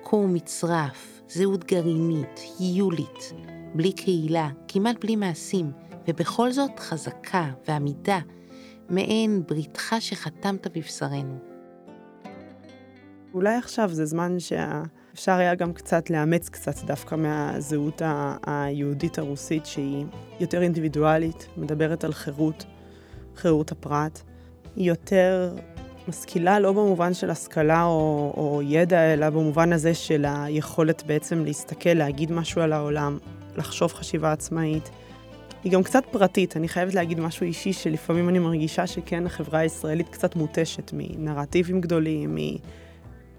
כור 0.02 0.28
מצרף, 0.28 1.22
זהות 1.28 1.64
גרעינית, 1.64 2.40
יולית, 2.60 3.32
בלי 3.74 3.92
קהילה, 3.92 4.48
כמעט 4.68 4.96
בלי 5.00 5.16
מעשים, 5.16 5.72
ובכל 6.08 6.52
זאת 6.52 6.80
חזקה 6.80 7.50
ועמידה, 7.68 8.18
מעין 8.88 9.42
בריתך 9.48 9.94
שחתמת 10.00 10.76
בבשרנו. 10.76 11.38
אולי 13.34 13.54
עכשיו 13.56 13.88
זה 13.88 14.04
זמן 14.04 14.36
שאפשר 15.14 15.32
היה 15.32 15.54
גם 15.54 15.72
קצת 15.72 16.10
לאמץ 16.10 16.48
קצת 16.48 16.84
דווקא 16.84 17.14
מהזהות 17.14 18.02
היהודית 18.46 19.18
הרוסית, 19.18 19.66
שהיא 19.66 20.04
יותר 20.40 20.62
אינדיבידואלית, 20.62 21.48
מדברת 21.56 22.04
על 22.04 22.12
חירות, 22.12 22.64
חירות 23.36 23.72
הפרט. 23.72 24.20
היא 24.76 24.88
יותר 24.88 25.54
משכילה 26.08 26.60
לא 26.60 26.72
במובן 26.72 27.14
של 27.14 27.30
השכלה 27.30 27.84
או, 27.84 28.32
או 28.36 28.60
ידע, 28.64 29.14
אלא 29.14 29.30
במובן 29.30 29.72
הזה 29.72 29.94
של 29.94 30.24
היכולת 30.28 31.02
בעצם 31.06 31.44
להסתכל, 31.44 31.94
להגיד 31.94 32.32
משהו 32.32 32.62
על 32.62 32.72
העולם, 32.72 33.18
לחשוב 33.56 33.92
חשיבה 33.92 34.32
עצמאית. 34.32 34.90
היא 35.64 35.72
גם 35.72 35.82
קצת 35.82 36.02
פרטית, 36.10 36.56
אני 36.56 36.68
חייבת 36.68 36.94
להגיד 36.94 37.20
משהו 37.20 37.46
אישי, 37.46 37.72
שלפעמים 37.72 38.28
אני 38.28 38.38
מרגישה 38.38 38.86
שכן, 38.86 39.26
החברה 39.26 39.58
הישראלית 39.58 40.08
קצת 40.08 40.36
מותשת 40.36 40.90
מנרטיבים 40.92 41.80
גדולים, 41.80 42.34
מ... 42.34 42.38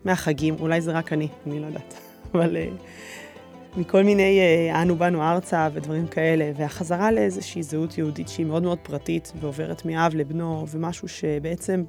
מהחגים, 0.05 0.55
אולי 0.59 0.81
זה 0.81 0.91
רק 0.91 1.13
אני, 1.13 1.27
אני 1.47 1.59
לא 1.59 1.65
יודעת, 1.65 1.93
אבל 2.33 2.55
uh, 2.55 3.79
מכל 3.79 4.03
מיני 4.03 4.39
uh, 4.71 4.75
אנו 4.75 4.95
באנו 4.95 5.23
ארצה 5.23 5.69
ודברים 5.73 6.07
כאלה, 6.07 6.51
והחזרה 6.55 7.11
לאיזושהי 7.11 7.63
זהות 7.63 7.97
יהודית 7.97 8.27
שהיא 8.27 8.45
מאוד 8.45 8.63
מאוד 8.63 8.79
פרטית 8.83 9.33
ועוברת 9.39 9.85
מאב 9.85 10.15
לבנו, 10.15 10.65
ומשהו 10.71 11.07
שבעצם 11.07 11.83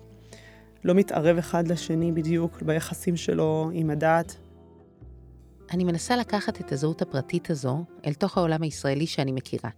לא 0.85 0.95
מתערב 0.95 1.39
אחד 1.39 1.69
לשני 1.69 2.13
בדיוק 2.13 2.63
ביחסים 2.63 3.17
שלו 3.17 3.71
עם 3.73 3.91
הדת. 3.91 4.37
אני 5.71 5.85
מנסה 5.85 6.17
לקחת 6.17 6.61
את 6.61 6.73
הזהות 6.73 7.03
הפרטית 7.03 7.51
הזו 7.51 7.85
אל 8.07 8.15
תוך 8.15 8.39
העולם 8.39 8.63
הישראלי 8.63 9.07
שאני 9.07 9.33
מכירה. 9.33 9.71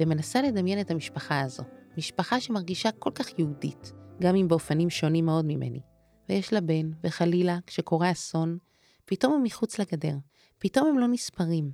ומנסה 0.00 0.42
לדמיין 0.42 0.80
את 0.80 0.90
המשפחה 0.90 1.40
הזו. 1.40 1.62
משפחה 1.98 2.40
שמרגישה 2.40 2.90
כל 2.98 3.10
כך 3.14 3.38
יהודית, 3.38 3.92
גם 4.22 4.36
אם 4.36 4.48
באופנים 4.48 4.90
שונים 4.90 5.24
מאוד 5.24 5.44
ממני. 5.44 5.80
ויש 6.28 6.52
לה 6.52 6.60
בן, 6.60 6.90
וחלילה, 7.04 7.58
כשקורה 7.66 8.12
אסון, 8.12 8.58
פתאום 9.04 9.34
הם 9.34 9.42
מחוץ 9.42 9.78
לגדר. 9.78 10.14
פתאום 10.58 10.88
הם 10.88 10.98
לא 10.98 11.08
נספרים. 11.08 11.70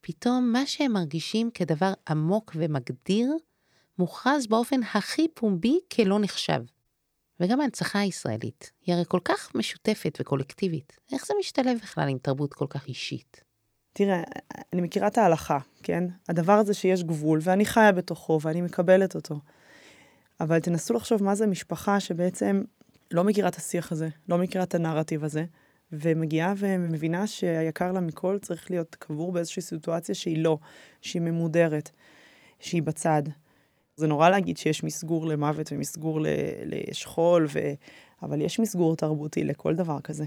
פתאום 0.00 0.52
מה 0.52 0.66
שהם 0.66 0.92
מרגישים 0.92 1.50
כדבר 1.50 1.92
עמוק 2.08 2.52
ומגדיר, 2.56 3.32
מוכרז 3.98 4.46
באופן 4.46 4.80
הכי 4.94 5.28
פומבי 5.34 5.78
כלא 5.92 6.18
נחשב. 6.18 6.62
וגם 7.40 7.60
ההנצחה 7.60 7.98
הישראלית, 7.98 8.72
היא 8.86 8.94
הרי 8.94 9.04
כל 9.08 9.20
כך 9.24 9.54
משותפת 9.54 10.18
וקולקטיבית. 10.20 10.98
איך 11.12 11.26
זה 11.26 11.34
משתלב 11.40 11.78
בכלל 11.82 12.08
עם 12.08 12.18
תרבות 12.18 12.54
כל 12.54 12.66
כך 12.70 12.86
אישית? 12.86 13.44
תראה, 13.92 14.22
אני 14.72 14.80
מכירה 14.80 15.06
את 15.06 15.18
ההלכה, 15.18 15.58
כן? 15.82 16.04
הדבר 16.28 16.52
הזה 16.52 16.74
שיש 16.74 17.02
גבול, 17.02 17.38
ואני 17.42 17.66
חיה 17.66 17.92
בתוכו, 17.92 18.38
ואני 18.42 18.62
מקבלת 18.62 19.14
אותו. 19.14 19.40
אבל 20.40 20.60
תנסו 20.60 20.94
לחשוב 20.94 21.22
מה 21.22 21.34
זה 21.34 21.46
משפחה 21.46 22.00
שבעצם 22.00 22.62
לא 23.10 23.24
מכירה 23.24 23.48
את 23.48 23.56
השיח 23.56 23.92
הזה, 23.92 24.08
לא 24.28 24.38
מכירה 24.38 24.64
את 24.64 24.74
הנרטיב 24.74 25.24
הזה, 25.24 25.44
ומגיעה 25.92 26.54
ומבינה 26.56 27.26
שהיקר 27.26 27.92
לה 27.92 28.00
מכל 28.00 28.38
צריך 28.42 28.70
להיות 28.70 28.94
קבור 28.94 29.32
באיזושהי 29.32 29.62
סיטואציה 29.62 30.14
שהיא 30.14 30.38
לא, 30.38 30.58
שהיא 31.00 31.22
ממודרת, 31.22 31.90
שהיא 32.60 32.82
בצד. 32.82 33.22
זה 33.96 34.06
נורא 34.06 34.28
להגיד 34.28 34.56
שיש 34.56 34.84
מסגור 34.84 35.26
למוות 35.26 35.72
ומסגור 35.72 36.20
ל- 36.20 36.26
לשכול, 36.64 37.46
ו... 37.52 37.58
אבל 38.22 38.40
יש 38.40 38.60
מסגור 38.60 38.96
תרבותי 38.96 39.44
לכל 39.44 39.74
דבר 39.74 40.00
כזה. 40.00 40.24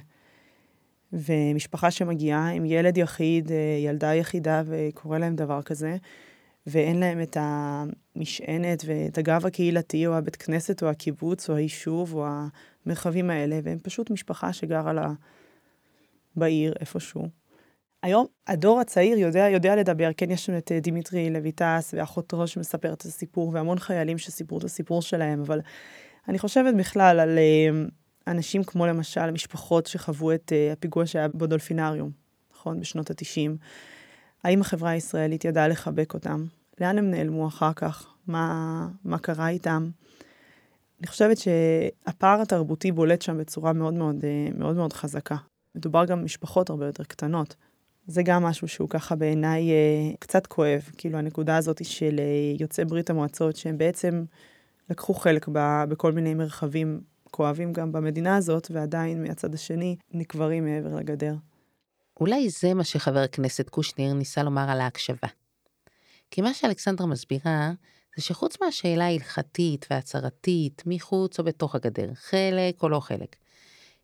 ומשפחה 1.13 1.91
שמגיעה 1.91 2.49
עם 2.49 2.65
ילד 2.65 2.97
יחיד, 2.97 3.51
אה, 3.51 3.57
ילדה 3.85 4.15
יחידה, 4.15 4.61
וקורה 4.65 5.17
להם 5.19 5.35
דבר 5.35 5.61
כזה, 5.61 5.97
ואין 6.67 6.99
להם 6.99 7.21
את 7.21 7.38
המשענת 7.39 8.84
ואת 8.86 9.17
הגב 9.17 9.45
הקהילתי, 9.45 10.08
או 10.08 10.13
הבית 10.13 10.36
כנסת, 10.36 10.84
או 10.84 10.89
הקיבוץ, 10.89 11.49
או 11.49 11.56
היישוב, 11.56 12.13
או 12.13 12.25
המרחבים 12.86 13.30
האלה, 13.30 13.60
והם 13.63 13.80
פשוט 13.80 14.10
משפחה 14.10 14.53
שגרה 14.53 14.93
לה 14.93 15.12
בעיר 16.36 16.73
איפשהו. 16.80 17.27
היום 18.03 18.25
הדור 18.47 18.80
הצעיר 18.80 19.17
יודע, 19.17 19.49
יודע 19.49 19.75
לדבר, 19.75 20.10
כן, 20.17 20.32
יש 20.32 20.49
לנו 20.49 20.58
את 20.58 20.71
אה, 20.71 20.80
דימיטרי 20.80 21.30
לויטס 21.30 21.93
ואחותו 21.97 22.47
שמספרת 22.47 22.97
את 22.97 23.01
הסיפור, 23.01 23.51
והמון 23.53 23.80
חיילים 23.80 24.17
שסיפרו 24.17 24.58
את 24.58 24.63
הסיפור 24.63 25.01
שלהם, 25.01 25.41
אבל 25.41 25.60
אני 26.27 26.39
חושבת 26.39 26.75
בכלל 26.75 27.19
על 27.19 27.38
אה, 27.38 27.69
אנשים 28.27 28.63
כמו 28.63 28.88
למשל 28.88 29.32
משפחות 29.32 29.86
שחוו 29.86 30.34
את 30.34 30.53
אה, 30.56 30.73
הפיגוע 30.73 31.06
שהיה 31.06 31.27
בדולפינריום, 31.27 32.12
נכון? 32.53 32.80
בשנות 32.80 33.12
ה-90. 33.12 33.51
האם 34.43 34.62
החברה 34.62 34.89
הישראלית 34.89 35.45
ידעה 35.45 35.67
לחבק 35.67 36.13
אותם? 36.13 36.45
לאן 36.81 36.97
הם 36.97 37.11
נעלמו 37.11 37.47
אחר 37.47 37.73
כך? 37.73 38.07
מה, 38.27 38.87
מה 39.03 39.17
קרה 39.17 39.49
איתם? 39.49 39.89
אני 40.99 41.07
חושבת 41.07 41.37
שהפער 41.37 42.41
התרבותי 42.41 42.91
בולט 42.91 43.21
שם 43.21 43.37
בצורה 43.37 43.73
מאוד 43.73 43.93
מאוד, 43.93 44.25
אה, 44.25 44.47
מאוד, 44.57 44.75
מאוד 44.75 44.93
חזקה. 44.93 45.35
מדובר 45.75 46.05
גם 46.05 46.21
במשפחות 46.21 46.69
הרבה 46.69 46.85
יותר 46.85 47.03
קטנות. 47.03 47.55
זה 48.07 48.23
גם 48.23 48.43
משהו 48.43 48.67
שהוא 48.67 48.89
ככה 48.89 49.15
בעיניי 49.15 49.71
אה, 49.71 50.15
קצת 50.19 50.47
כואב, 50.47 50.89
כאילו 50.97 51.17
הנקודה 51.17 51.57
הזאת 51.57 51.85
של 51.85 52.19
אה, 52.19 52.55
יוצאי 52.59 52.85
ברית 52.85 53.09
המועצות, 53.09 53.55
שהם 53.55 53.77
בעצם 53.77 54.23
לקחו 54.89 55.13
חלק 55.13 55.49
ב, 55.51 55.83
בכל 55.89 56.11
מיני 56.11 56.33
מרחבים 56.33 57.01
כואבים 57.31 57.73
גם 57.73 57.91
במדינה 57.91 58.35
הזאת, 58.35 58.67
ועדיין 58.71 59.23
מהצד 59.23 59.53
השני 59.53 59.95
נקברים 60.11 60.65
מעבר 60.65 60.95
לגדר. 60.95 61.35
אולי 62.19 62.49
זה 62.49 62.73
מה 62.73 62.83
שחבר 62.83 63.19
הכנסת 63.19 63.69
קושניר 63.69 64.13
ניסה 64.13 64.43
לומר 64.43 64.69
על 64.69 64.81
ההקשבה. 64.81 65.27
כי 66.31 66.41
מה 66.41 66.53
שאלכסנדרה 66.53 67.07
מסבירה, 67.07 67.71
זה 68.17 68.23
שחוץ 68.23 68.61
מהשאלה 68.61 69.05
ההלכתית 69.05 69.85
וההצהרתית, 69.89 70.83
מחוץ 70.85 71.39
או 71.39 71.43
בתוך 71.43 71.75
הגדר, 71.75 72.13
חלק 72.13 72.83
או 72.83 72.89
לא 72.89 72.99
חלק, 72.99 73.35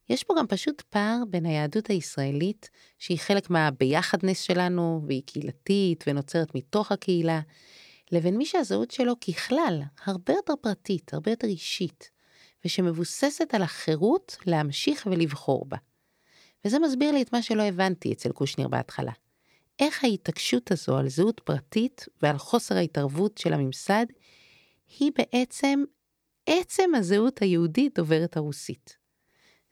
יש 0.10 0.24
פה 0.24 0.34
גם 0.38 0.48
פשוט 0.48 0.82
פער 0.82 1.18
בין 1.30 1.46
היהדות 1.46 1.88
הישראלית, 1.88 2.70
שהיא 3.00 3.20
חלק 3.20 3.50
מהביחדנס 3.50 4.42
שלנו, 4.42 5.02
והיא 5.08 5.22
קהילתית 5.26 6.04
ונוצרת 6.08 6.56
מתוך 6.56 6.92
הקהילה, 6.92 7.42
לבין 8.12 8.38
מי 8.38 8.46
שהזהות 8.46 8.92
שלו 8.92 9.20
ככלל 9.20 9.82
הרבה 10.06 10.34
יותר 10.34 10.54
פרטית, 10.62 11.14
הרבה 11.14 11.32
יותר 11.32 11.48
אישית, 11.48 12.10
ושמבוססת 12.66 13.54
על 13.54 13.62
החירות 13.62 14.38
להמשיך 14.46 15.08
ולבחור 15.12 15.66
בה. 15.66 15.78
וזה 16.66 16.80
מסביר 16.80 17.12
לי 17.12 17.22
את 17.22 17.34
מה 17.34 17.42
שלא 17.42 17.64
הבנתי 17.64 18.14
אצל 18.14 18.32
קושניר 18.32 18.68
בהתחלה. 18.68 19.12
איך 19.84 20.04
ההתעקשות 20.04 20.72
הזו 20.72 20.98
על 20.98 21.10
זהות 21.10 21.40
פרטית 21.40 22.06
ועל 22.22 22.38
חוסר 22.38 22.76
ההתערבות 22.76 23.38
של 23.38 23.54
הממסד, 23.54 24.06
היא 25.00 25.12
בעצם 25.18 25.84
עצם 26.46 26.90
הזהות 26.96 27.42
היהודית 27.42 27.96
דוברת 27.96 28.38
הרוסית. 28.38 28.98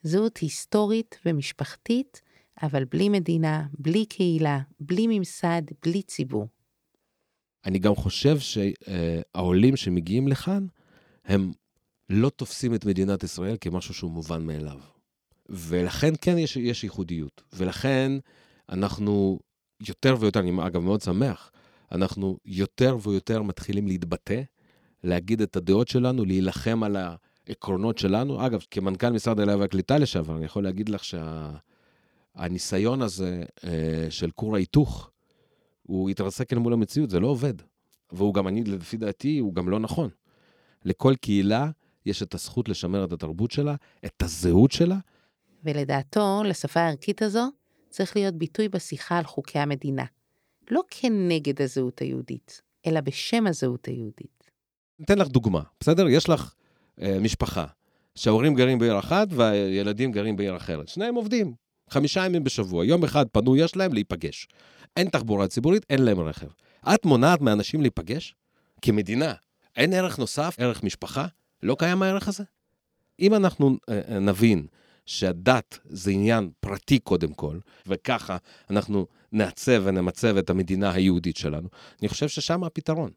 זהות 0.03 0.37
היסטורית 0.37 1.19
ומשפחתית, 1.25 2.21
אבל 2.63 2.85
בלי 2.85 3.09
מדינה, 3.09 3.67
בלי 3.79 4.05
קהילה, 4.05 4.59
בלי 4.79 5.07
ממסד, 5.09 5.61
בלי 5.83 6.01
ציבור. 6.01 6.47
אני 7.65 7.79
גם 7.79 7.95
חושב 7.95 8.37
שהעולים 8.39 9.75
שמגיעים 9.75 10.27
לכאן, 10.27 10.67
הם 11.25 11.53
לא 12.09 12.29
תופסים 12.29 12.75
את 12.75 12.85
מדינת 12.85 13.23
ישראל 13.23 13.57
כמשהו 13.61 13.93
שהוא 13.93 14.11
מובן 14.11 14.45
מאליו. 14.45 14.79
ולכן 15.49 16.13
כן 16.21 16.37
יש, 16.37 16.57
יש 16.57 16.83
ייחודיות. 16.83 17.41
ולכן 17.53 18.11
אנחנו 18.69 19.39
יותר 19.87 20.15
ויותר, 20.19 20.39
אני 20.39 20.67
אגב 20.67 20.81
מאוד 20.81 21.01
שמח, 21.01 21.51
אנחנו 21.91 22.37
יותר 22.45 22.97
ויותר 23.01 23.41
מתחילים 23.41 23.87
להתבטא, 23.87 24.41
להגיד 25.03 25.41
את 25.41 25.55
הדעות 25.55 25.87
שלנו, 25.87 26.25
להילחם 26.25 26.83
על 26.83 26.97
העקרונות 27.47 27.97
שלנו. 27.97 28.45
אגב, 28.45 28.65
כמנכ"ל 28.71 29.09
משרד 29.09 29.39
העלייה 29.39 29.57
והקליטה 29.57 29.97
לשעבר, 29.97 30.37
אני 30.37 30.45
יכול 30.45 30.63
להגיד 30.63 30.89
לך 30.89 31.01
שהניסיון 31.03 32.99
שה... 32.99 33.05
הזה 33.05 33.43
אה, 33.63 34.07
של 34.09 34.31
כור 34.31 34.55
ההיתוך, 34.55 35.11
הוא 35.83 36.09
התרסק 36.09 36.53
אל 36.53 36.57
מול 36.57 36.73
המציאות, 36.73 37.09
זה 37.09 37.19
לא 37.19 37.27
עובד. 37.27 37.53
והוא 38.11 38.33
גם, 38.33 38.47
אני, 38.47 38.63
לפי 38.63 38.97
דעתי, 38.97 39.39
הוא 39.39 39.53
גם 39.53 39.69
לא 39.69 39.79
נכון. 39.79 40.09
לכל 40.85 41.15
קהילה 41.21 41.69
יש 42.05 42.23
את 42.23 42.33
הזכות 42.33 42.69
לשמר 42.69 43.03
את 43.03 43.11
התרבות 43.11 43.51
שלה, 43.51 43.75
את 44.05 44.23
הזהות 44.23 44.71
שלה. 44.71 44.97
ולדעתו, 45.63 46.43
לשפה 46.45 46.79
הערכית 46.79 47.21
הזו, 47.21 47.49
צריך 47.91 48.15
להיות 48.15 48.35
ביטוי 48.35 48.69
בשיחה 48.69 49.17
על 49.17 49.23
חוקי 49.23 49.59
המדינה. 49.59 50.05
לא 50.71 50.81
כנגד 50.89 51.61
הזהות 51.61 51.99
היהודית, 51.99 52.61
אלא 52.87 53.01
בשם 53.01 53.47
הזהות 53.47 53.85
היהודית. 53.85 54.51
אתן 55.01 55.17
לך 55.17 55.27
דוגמה, 55.27 55.61
בסדר? 55.79 56.07
יש 56.07 56.29
לך 56.29 56.53
אה, 57.01 57.17
משפחה, 57.19 57.65
שההורים 58.15 58.55
גרים 58.55 58.79
בעיר 58.79 58.99
אחת 58.99 59.27
והילדים 59.31 60.11
גרים 60.11 60.35
בעיר 60.35 60.57
אחרת. 60.57 60.87
שניהם 60.87 61.15
עובדים, 61.15 61.53
חמישה 61.89 62.25
ימים 62.25 62.43
בשבוע. 62.43 62.85
יום 62.85 63.03
אחד 63.03 63.25
פנוי 63.31 63.63
יש 63.63 63.75
להם 63.75 63.93
להיפגש. 63.93 64.47
אין 64.97 65.09
תחבורה 65.09 65.47
ציבורית, 65.47 65.85
אין 65.89 66.03
להם 66.03 66.19
רכב. 66.19 66.47
את 66.93 67.05
מונעת 67.05 67.41
מאנשים 67.41 67.81
להיפגש? 67.81 68.35
כמדינה. 68.81 69.33
אין 69.75 69.93
ערך 69.93 70.19
נוסף, 70.19 70.55
ערך 70.57 70.83
משפחה? 70.83 71.27
לא 71.63 71.75
קיים 71.79 72.01
הערך 72.01 72.27
הזה? 72.27 72.43
אם 73.19 73.33
אנחנו 73.33 73.77
אה, 73.89 74.19
נבין 74.19 74.65
שהדת 75.05 75.79
זה 75.85 76.11
עניין 76.11 76.49
פרטי 76.59 76.99
קודם 76.99 77.33
כל, 77.33 77.57
וככה 77.87 78.37
אנחנו 78.69 79.07
נעצב 79.31 79.81
ונמצב 79.85 80.37
את 80.37 80.49
המדינה 80.49 80.91
היהודית 80.91 81.37
שלנו, 81.37 81.67
אני 82.01 82.09
חושב 82.09 82.27
ששם 82.27 82.63
הפתרון. 82.63 83.11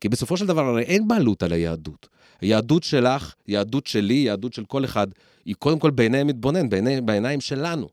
כי 0.00 0.08
בסופו 0.08 0.36
של 0.36 0.46
דבר 0.46 0.64
הרי 0.64 0.82
אין 0.82 1.08
בעלות 1.08 1.42
על 1.42 1.52
היהדות. 1.52 2.08
היהדות 2.40 2.82
שלך, 2.82 3.34
יהדות 3.48 3.86
שלי, 3.86 4.14
יהדות 4.14 4.52
של 4.52 4.64
כל 4.64 4.84
אחד, 4.84 5.06
היא 5.44 5.54
קודם 5.58 5.78
כל 5.78 5.90
בעיני 5.90 6.22
מתבונן, 6.22 6.68
בעיני, 6.68 7.00
בעיניים 7.00 7.40
שלנו. 7.40 7.88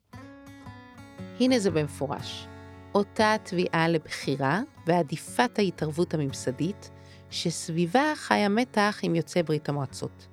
הנה 1.39 1.59
זה 1.59 1.71
במפורש. 1.71 2.47
אותה 2.95 3.35
תביעה 3.43 3.87
לבחירה 3.87 4.61
ועדיפת 4.87 5.59
ההתערבות 5.59 6.13
הממסדית, 6.13 6.89
שסביבה 7.29 8.13
חי 8.15 8.35
המתח 8.35 8.99
עם 9.03 9.15
יוצאי 9.15 9.43
ברית 9.43 9.69
המועצות. 9.69 10.32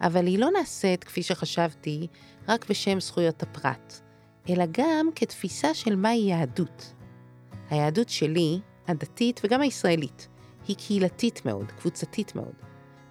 אבל 0.00 0.26
היא 0.26 0.38
לא 0.38 0.50
נעשית, 0.58 1.04
כפי 1.04 1.22
שחשבתי, 1.22 2.06
רק 2.48 2.70
בשם 2.70 3.00
זכויות 3.00 3.42
הפרט, 3.42 4.00
אלא 4.48 4.64
גם 4.72 5.08
כתפיסה 5.14 5.74
של 5.74 5.96
מהי 5.96 6.18
יהדות. 6.18 6.92
היהדות 7.70 8.08
שלי, 8.08 8.60
הדתית 8.86 9.40
וגם 9.44 9.60
הישראלית, 9.60 10.28
היא 10.68 10.76
קהילתית 10.76 11.46
מאוד, 11.46 11.72
קבוצתית 11.72 12.34
מאוד. 12.34 12.54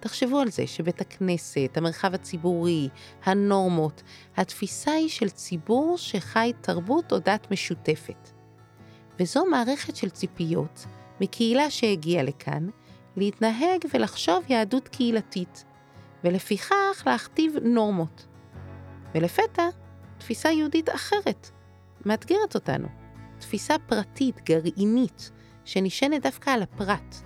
תחשבו 0.00 0.38
על 0.38 0.50
זה 0.50 0.66
שבית 0.66 1.00
הכנסת, 1.00 1.70
המרחב 1.76 2.14
הציבורי, 2.14 2.88
הנורמות, 3.24 4.02
התפיסה 4.36 4.92
היא 4.92 5.08
של 5.08 5.28
ציבור 5.28 5.98
שחי 5.98 6.52
תרבות 6.60 7.12
או 7.12 7.18
דת 7.18 7.50
משותפת. 7.50 8.30
וזו 9.20 9.44
מערכת 9.46 9.96
של 9.96 10.10
ציפיות 10.10 10.86
מקהילה 11.20 11.70
שהגיעה 11.70 12.22
לכאן 12.22 12.68
להתנהג 13.16 13.84
ולחשוב 13.94 14.44
יהדות 14.48 14.88
קהילתית, 14.88 15.64
ולפיכך 16.24 17.02
להכתיב 17.06 17.52
נורמות. 17.62 18.26
ולפתע, 19.14 19.68
תפיסה 20.18 20.50
יהודית 20.50 20.90
אחרת 20.90 21.50
מאתגרת 22.06 22.54
אותנו. 22.54 22.88
תפיסה 23.38 23.74
פרטית, 23.86 24.40
גרעינית, 24.44 25.30
שנשענת 25.64 26.22
דווקא 26.22 26.50
על 26.50 26.62
הפרט, 26.62 27.16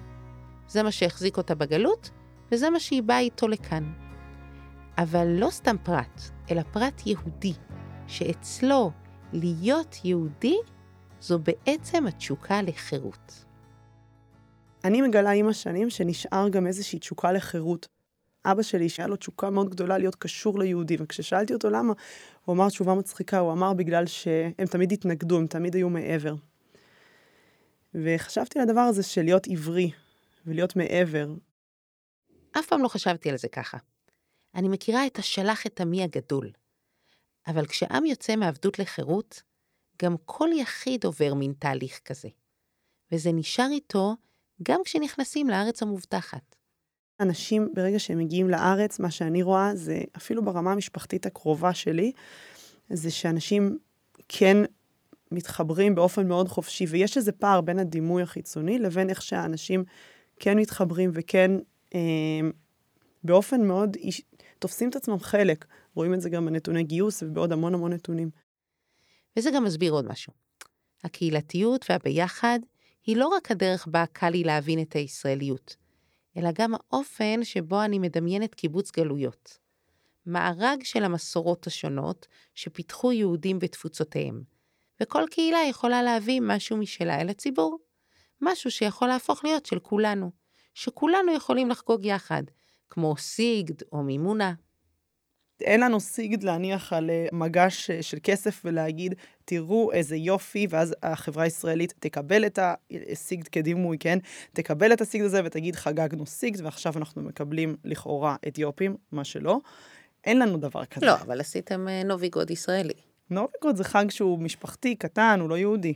זה 0.69 0.83
מה 0.83 0.91
שהחזיק 0.91 1.37
אותה 1.37 1.55
בגלות, 1.55 2.11
וזה 2.53 2.71
מה 2.71 2.81
שהיא 2.81 3.03
באה 3.03 3.19
איתו 3.19 3.49
לכאן. 3.49 3.93
אבל 4.99 5.27
לא 5.27 5.51
סתם 5.51 5.77
פרט, 5.83 6.23
אלא 6.51 6.63
פרט 6.63 7.03
יהודי, 7.07 7.53
שאצלו 8.07 8.91
להיות 9.33 9.97
יהודי 10.05 10.57
זו 11.21 11.39
בעצם 11.39 12.07
התשוקה 12.07 12.63
לחירות. 12.63 13.45
אני 14.85 15.03
מגלה 15.03 15.31
עם 15.31 15.49
השנים 15.49 15.91
שנשאר 15.91 16.49
גם 16.49 16.67
איזושהי 16.67 16.99
תשוקה 16.99 17.33
לחירות. 17.33 17.87
אבא 18.45 18.63
שלי, 18.63 18.89
שהיה 18.89 19.09
לו 19.09 19.17
תשוקה 19.17 19.51
מאוד 19.51 19.71
גדולה 19.71 19.99
להיות 19.99 20.15
קשור 20.15 20.59
ליהודים, 20.59 20.99
וכששאלתי 21.03 21.55
אותו 21.55 21.71
למה, 21.71 21.93
הוא 22.45 22.55
אמר 22.55 22.69
תשובה 22.69 22.95
מצחיקה, 22.95 23.39
הוא 23.39 23.53
אמר 23.53 23.73
בגלל 23.73 24.07
שהם 24.07 24.67
תמיד 24.71 24.93
התנגדו, 24.93 25.39
הם 25.39 25.47
תמיד 25.47 25.75
היו 25.75 25.89
מעבר. 25.89 26.35
וחשבתי 27.95 28.59
על 28.59 28.69
הדבר 28.69 28.81
הזה 28.81 29.03
של 29.03 29.23
להיות 29.23 29.47
עברי 29.51 29.91
ולהיות 30.47 30.77
מעבר. 30.77 31.29
אף 32.59 32.67
פעם 32.67 32.83
לא 32.83 32.89
חשבתי 32.89 33.31
על 33.31 33.37
זה 33.37 33.49
ככה. 33.49 33.79
אני 34.55 34.69
מכירה 34.69 35.07
את 35.07 35.19
השלח 35.19 35.67
את 35.67 35.81
עמי 35.81 36.03
הגדול. 36.03 36.51
אבל 37.47 37.67
כשעם 37.67 38.05
יוצא 38.05 38.37
מעבדות 38.37 38.79
לחירות, 38.79 39.43
גם 40.03 40.17
כל 40.25 40.49
יחיד 40.57 41.05
עובר 41.05 41.35
מין 41.35 41.53
תהליך 41.59 42.01
כזה. 42.05 42.29
וזה 43.13 43.33
נשאר 43.33 43.69
איתו 43.71 44.17
גם 44.63 44.81
כשנכנסים 44.85 45.49
לארץ 45.49 45.83
המובטחת. 45.83 46.57
אנשים, 47.21 47.69
ברגע 47.75 47.99
שהם 47.99 48.19
מגיעים 48.19 48.51
לארץ, 48.51 48.99
מה 48.99 49.11
שאני 49.11 49.43
רואה 49.43 49.71
זה, 49.75 50.01
אפילו 50.17 50.45
ברמה 50.45 50.73
המשפחתית 50.73 51.27
הקרובה 51.27 51.75
שלי, 51.75 52.13
זה 52.91 53.11
שאנשים 53.11 53.79
כן 54.29 54.57
מתחברים 55.31 55.95
באופן 55.95 56.29
מאוד 56.29 56.49
חופשי, 56.49 56.85
ויש 56.89 57.17
איזה 57.17 57.33
פער 57.33 57.61
בין 57.61 57.79
הדימוי 57.79 58.23
החיצוני 58.23 58.79
לבין 58.79 59.11
איך 59.11 59.23
שהאנשים 59.23 59.85
כן 60.41 60.59
מתחברים 60.59 61.11
וכן 61.13 61.51
אה, 61.95 62.01
באופן 63.25 63.67
מאוד, 63.67 63.97
איש- 63.97 64.23
תופסים 64.59 64.89
את 64.89 64.97
עצמם 64.97 65.19
חלק. 65.19 65.65
רואים 65.95 66.15
את 66.15 66.21
זה 66.21 66.31
גם 66.31 66.47
בנתוני 66.47 66.85
גיוס 66.85 67.23
ובעוד 67.23 67.53
המון 67.53 67.75
המון 67.75 67.93
נתונים. 67.93 68.31
וזה 69.37 69.51
גם 69.55 69.65
מסביר 69.65 69.93
עוד 69.93 70.09
משהו. 70.09 70.33
הקהילתיות 71.05 71.87
והביחד 71.91 72.59
היא 73.07 73.17
לא 73.17 73.29
רק 73.29 73.51
הדרך 73.51 73.87
בה 73.87 74.05
קל 74.13 74.31
לי 74.31 74.45
להבין 74.45 74.83
את 74.83 74.93
הישראליות, 74.93 75.77
אלא 76.37 76.51
גם 76.55 76.75
האופן 76.75 77.45
שבו 77.45 77.83
אני 77.83 77.99
מדמיינת 77.99 78.55
קיבוץ 78.55 78.91
גלויות. 78.91 79.59
מארג 80.27 80.83
של 80.85 81.05
המסורות 81.05 81.67
השונות 81.67 82.27
שפיתחו 82.55 83.13
יהודים 83.13 83.59
בתפוצותיהם, 83.59 84.43
וכל 85.01 85.25
קהילה 85.31 85.59
יכולה 85.69 86.03
להביא 86.03 86.41
משהו 86.43 86.77
משלה 86.77 87.21
אל 87.21 87.29
הציבור. 87.29 87.79
משהו 88.41 88.71
שיכול 88.71 89.09
להפוך 89.09 89.45
להיות 89.45 89.67
של 89.67 89.79
כולנו, 89.79 90.31
שכולנו 90.75 91.33
יכולים 91.33 91.71
לחגוג 91.71 92.05
יחד, 92.05 92.43
כמו 92.91 93.17
סיגד 93.17 93.83
או 93.93 94.03
מימונה. 94.03 94.55
אין 95.63 95.81
לנו 95.81 96.01
סיגד 96.01 96.43
להניח 96.43 96.93
על 96.93 97.11
אה, 97.11 97.27
מגש 97.33 97.91
אה, 97.91 98.03
של 98.03 98.19
כסף 98.23 98.63
ולהגיד, 98.65 99.15
תראו 99.45 99.93
איזה 99.93 100.17
יופי, 100.17 100.67
ואז 100.71 100.95
החברה 101.03 101.45
הישראלית 101.45 101.95
תקבל 101.99 102.47
את 102.47 102.59
הסיגד 103.13 103.49
כדימוי, 103.49 103.99
כן? 103.99 104.19
תקבל 104.53 104.93
את 104.93 105.01
הסיגד 105.01 105.25
הזה 105.25 105.41
ותגיד, 105.45 105.77
חגגנו 105.77 106.27
סיגד, 106.27 106.61
ועכשיו 106.61 106.93
אנחנו 106.97 107.23
מקבלים 107.23 107.77
לכאורה 107.85 108.37
אתיופים, 108.49 108.97
מה 109.13 109.25
שלא. 109.25 109.59
אין 110.25 110.39
לנו 110.39 110.59
דבר 110.59 110.85
כזה. 110.85 111.07
לא, 111.07 111.15
אבל 111.15 111.41
עשיתם 111.41 111.89
אה, 111.89 112.03
נוביגוד 112.05 112.51
ישראלי. 112.51 112.95
נובגוד 113.31 113.77
זה 113.77 113.85
חג 113.85 114.11
שהוא 114.11 114.39
משפחתי, 114.39 114.97
קטן, 114.97 115.39
הוא 115.41 115.49
לא 115.49 115.59
יהודי. 115.59 115.95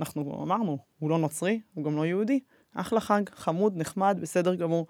אנחנו 0.00 0.42
אמרנו, 0.42 0.78
הוא 0.98 1.10
לא 1.10 1.18
נוצרי, 1.18 1.60
הוא 1.74 1.84
גם 1.84 1.96
לא 1.96 2.06
יהודי. 2.06 2.40
אחלה 2.74 3.00
חג, 3.00 3.22
חמוד, 3.34 3.76
נחמד, 3.76 4.18
בסדר 4.20 4.54
גמור. 4.54 4.86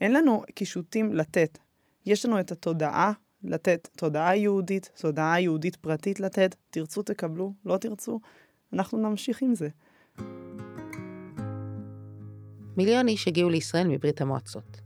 אין 0.00 0.12
לנו 0.12 0.42
קישוטים 0.54 1.14
לתת. 1.14 1.58
יש 2.06 2.26
לנו 2.26 2.40
את 2.40 2.52
התודעה 2.52 3.12
לתת, 3.44 3.88
תודעה 3.96 4.36
יהודית, 4.36 4.90
תודעה 5.00 5.40
יהודית 5.40 5.76
פרטית 5.76 6.20
לתת. 6.20 6.54
תרצו, 6.70 7.02
תקבלו, 7.02 7.52
לא 7.64 7.76
תרצו, 7.76 8.20
אנחנו 8.72 8.98
נמשיך 8.98 9.42
עם 9.42 9.54
זה. 9.54 9.68
מיליון 12.76 13.08
איש 13.08 13.28
הגיעו 13.28 13.50
לישראל 13.50 13.88
מברית 13.88 14.20
המועצות. 14.20 14.80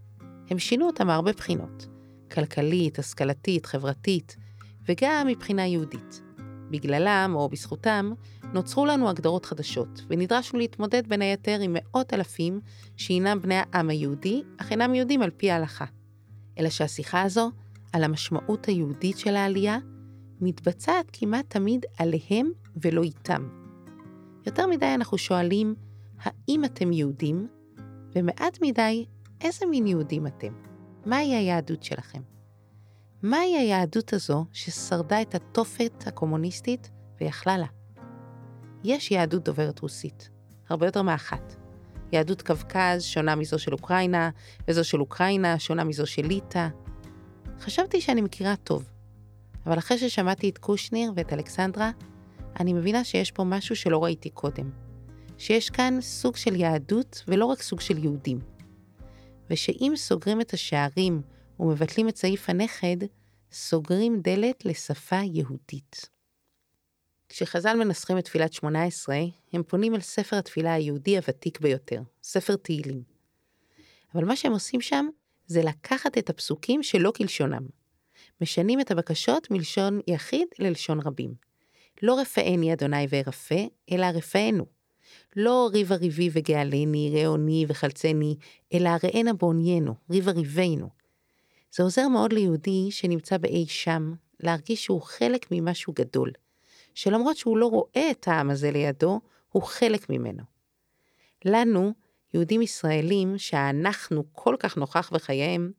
הם 0.50 0.58
שינו 0.58 0.86
אותה 0.86 1.04
מהרבה 1.04 1.32
בחינות, 1.32 1.86
כלכלית, 2.32 2.98
השכלתית, 2.98 3.66
חברתית, 3.66 4.36
וגם 4.88 5.26
מבחינה 5.26 5.66
יהודית. 5.66 6.20
בגללם, 6.70 7.32
או 7.34 7.48
בזכותם, 7.48 8.12
נוצרו 8.52 8.86
לנו 8.86 9.08
הגדרות 9.08 9.46
חדשות, 9.46 10.02
ונדרשנו 10.08 10.58
להתמודד 10.58 11.08
בין 11.08 11.22
היתר 11.22 11.60
עם 11.60 11.76
מאות 11.78 12.14
אלפים 12.14 12.60
שהינם 12.96 13.40
בני 13.40 13.54
העם 13.54 13.90
היהודי, 13.90 14.42
אך 14.56 14.70
אינם 14.70 14.94
יהודים 14.94 15.22
על 15.22 15.30
פי 15.30 15.50
ההלכה. 15.50 15.84
אלא 16.58 16.70
שהשיחה 16.70 17.22
הזו, 17.22 17.50
על 17.92 18.04
המשמעות 18.04 18.66
היהודית 18.66 19.18
של 19.18 19.36
העלייה, 19.36 19.78
מתבצעת 20.40 21.06
כמעט 21.12 21.50
תמיד 21.50 21.84
עליהם 21.98 22.52
ולא 22.76 23.02
איתם. 23.02 23.48
יותר 24.46 24.66
מדי 24.66 24.94
אנחנו 24.94 25.18
שואלים, 25.18 25.74
האם 26.20 26.64
אתם 26.64 26.92
יהודים? 26.92 27.48
ומעט 28.14 28.58
מדי, 28.62 29.06
איזה 29.40 29.66
מין 29.66 29.86
יהודים 29.86 30.26
אתם? 30.26 30.52
מהי 31.06 31.34
היהדות 31.34 31.82
שלכם? 31.82 32.22
מהי 33.22 33.56
היהדות 33.56 34.12
הזו 34.12 34.44
ששרדה 34.52 35.22
את 35.22 35.34
התופת 35.34 36.04
הקומוניסטית 36.06 36.90
ויכלה 37.20 37.58
לה? 37.58 37.66
יש 38.84 39.10
יהדות 39.10 39.44
דוברת 39.44 39.80
רוסית, 39.80 40.30
הרבה 40.68 40.86
יותר 40.86 41.02
מאחת. 41.02 41.63
יהדות 42.14 42.42
קווקז 42.42 43.02
שונה 43.02 43.34
מזו 43.34 43.58
של 43.58 43.72
אוקראינה, 43.72 44.30
וזו 44.68 44.84
של 44.84 45.00
אוקראינה 45.00 45.58
שונה 45.58 45.84
מזו 45.84 46.06
של 46.06 46.26
ליטא. 46.26 46.68
חשבתי 47.60 48.00
שאני 48.00 48.20
מכירה 48.20 48.56
טוב, 48.56 48.88
אבל 49.66 49.78
אחרי 49.78 49.98
ששמעתי 49.98 50.48
את 50.48 50.58
קושניר 50.58 51.12
ואת 51.16 51.32
אלכסנדרה, 51.32 51.90
אני 52.60 52.72
מבינה 52.72 53.04
שיש 53.04 53.30
פה 53.30 53.44
משהו 53.44 53.76
שלא 53.76 54.04
ראיתי 54.04 54.30
קודם. 54.30 54.70
שיש 55.38 55.70
כאן 55.70 55.98
סוג 56.00 56.36
של 56.36 56.56
יהדות 56.56 57.24
ולא 57.28 57.46
רק 57.46 57.62
סוג 57.62 57.80
של 57.80 58.04
יהודים. 58.04 58.38
ושאם 59.50 59.92
סוגרים 59.96 60.40
את 60.40 60.54
השערים 60.54 61.22
ומבטלים 61.60 62.08
את 62.08 62.16
סעיף 62.16 62.50
הנכד, 62.50 62.96
סוגרים 63.52 64.20
דלת 64.20 64.64
לשפה 64.64 65.20
יהודית. 65.24 66.13
כשחז"ל 67.28 67.76
מנסחים 67.76 68.18
את 68.18 68.24
תפילת 68.24 68.52
שמונה 68.52 68.84
עשרה, 68.84 69.20
הם 69.52 69.62
פונים 69.62 69.94
אל 69.94 70.00
ספר 70.00 70.36
התפילה 70.36 70.74
היהודי 70.74 71.16
הוותיק 71.16 71.60
ביותר, 71.60 72.02
ספר 72.22 72.56
תהילים. 72.56 73.02
אבל 74.14 74.24
מה 74.24 74.36
שהם 74.36 74.52
עושים 74.52 74.80
שם, 74.80 75.06
זה 75.46 75.62
לקחת 75.62 76.18
את 76.18 76.30
הפסוקים 76.30 76.82
שלא 76.82 77.12
כלשונם. 77.16 77.66
משנים 78.40 78.80
את 78.80 78.90
הבקשות 78.90 79.50
מלשון 79.50 80.00
יחיד 80.06 80.48
ללשון 80.58 81.00
רבים. 81.00 81.34
לא 82.02 82.20
רפאני 82.20 82.72
אדוני 82.72 83.06
וארפה, 83.08 83.64
אלא 83.92 84.06
רפאנו. 84.06 84.66
לא 85.36 85.70
ריבה 85.72 85.94
ריבי 85.94 86.30
וגאלני, 86.32 87.10
ראוני 87.14 87.64
וחלצני, 87.68 88.36
אלא 88.74 88.90
ראנה 89.04 89.32
בעוניינו, 89.32 89.94
ריבה 90.10 90.32
ריבנו. 90.32 90.88
זה 91.76 91.82
עוזר 91.82 92.08
מאוד 92.08 92.32
ליהודי 92.32 92.90
שנמצא 92.90 93.36
באי 93.36 93.66
שם, 93.66 94.14
להרגיש 94.40 94.84
שהוא 94.84 95.02
חלק 95.02 95.46
ממשהו 95.50 95.92
גדול, 95.92 96.30
שלמרות 96.94 97.36
שהוא 97.36 97.58
לא 97.58 97.66
רואה 97.66 98.10
את 98.10 98.28
העם 98.28 98.50
הזה 98.50 98.70
לידו, 98.70 99.20
הוא 99.48 99.62
חלק 99.62 100.10
ממנו. 100.10 100.42
לנו, 101.44 101.92
יהודים 102.34 102.62
ישראלים, 102.62 103.38
שהאנחנו 103.38 104.24
כל 104.32 104.56
כך 104.58 104.76
נוכח 104.76 105.10
בחייהם, 105.12 105.72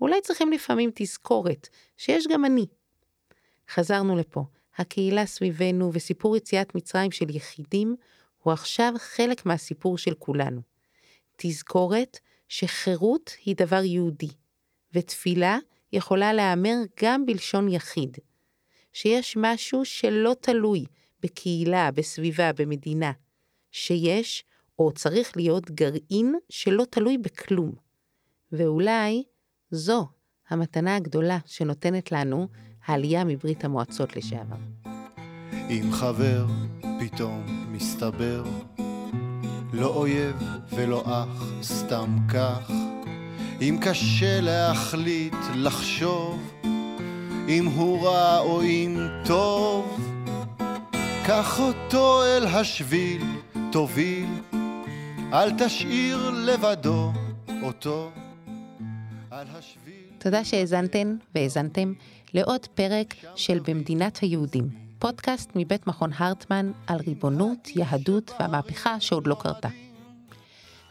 אולי 0.00 0.20
צריכים 0.20 0.52
לפעמים 0.52 0.90
תזכורת 0.94 1.68
שיש 1.96 2.26
גם 2.26 2.44
אני. 2.44 2.66
חזרנו 3.70 4.16
לפה, 4.16 4.44
הקהילה 4.76 5.26
סביבנו 5.26 5.90
וסיפור 5.92 6.36
יציאת 6.36 6.74
מצרים 6.74 7.10
של 7.10 7.36
יחידים 7.36 7.96
הוא 8.42 8.52
עכשיו 8.52 8.92
חלק 8.98 9.46
מהסיפור 9.46 9.98
של 9.98 10.14
כולנו. 10.14 10.60
תזכורת 11.36 12.18
שחירות 12.48 13.30
היא 13.44 13.56
דבר 13.56 13.82
יהודי, 13.84 14.30
ותפילה 14.92 15.58
יכולה 15.92 16.32
להיאמר 16.32 16.76
גם 17.02 17.26
בלשון 17.26 17.68
יחיד. 17.68 18.16
שיש 18.92 19.36
משהו 19.40 19.84
שלא 19.84 20.34
תלוי 20.40 20.84
בקהילה, 21.22 21.90
בסביבה, 21.90 22.52
במדינה. 22.52 23.12
שיש, 23.72 24.44
או 24.78 24.92
צריך 24.92 25.36
להיות, 25.36 25.70
גרעין 25.70 26.34
שלא 26.48 26.84
תלוי 26.90 27.18
בכלום. 27.18 27.72
ואולי 28.52 29.22
זו 29.70 30.08
המתנה 30.48 30.96
הגדולה 30.96 31.38
שנותנת 31.46 32.12
לנו 32.12 32.48
העלייה 32.84 33.24
מברית 33.24 33.64
המועצות 33.64 34.16
לשעבר. 34.16 34.56
אם 35.70 35.88
חבר 35.92 36.46
פתאום 37.00 37.66
מסתבר, 37.72 38.44
לא 39.72 39.86
אויב 39.86 40.36
ולא 40.70 41.02
אח, 41.06 41.62
סתם 41.62 42.16
כך. 42.28 42.70
אם 43.60 43.78
קשה 43.82 44.40
להחליט, 44.40 45.34
לחשוב, 45.54 46.52
אם 47.50 47.66
הוא 47.66 48.06
רע 48.06 48.38
או 48.38 48.62
אם 48.62 49.08
טוב, 49.26 50.00
קח 51.26 51.60
אותו 51.60 52.22
אל 52.24 52.46
השביל, 52.46 53.22
תוביל, 53.72 54.28
אל 55.32 55.50
תשאיר 55.58 56.30
לבדו 56.30 57.12
אותו 57.62 58.10
על 59.30 59.46
השביל. 59.58 59.94
תודה 60.18 60.44
שהאזנתן 60.44 61.16
והאזנתם 61.34 61.92
לעוד 62.34 62.66
פרק 62.66 63.14
של 63.36 63.58
במדינת 63.58 64.16
היהודים, 64.16 64.68
פודקאסט 64.98 65.50
מבית 65.54 65.86
מכון 65.86 66.10
הרטמן 66.16 66.72
על 66.86 66.98
ריבונות, 67.06 67.68
יהדות 67.76 68.30
והמהפכה 68.40 69.00
שעוד 69.00 69.26
לא 69.26 69.36
קרתה. 69.40 69.68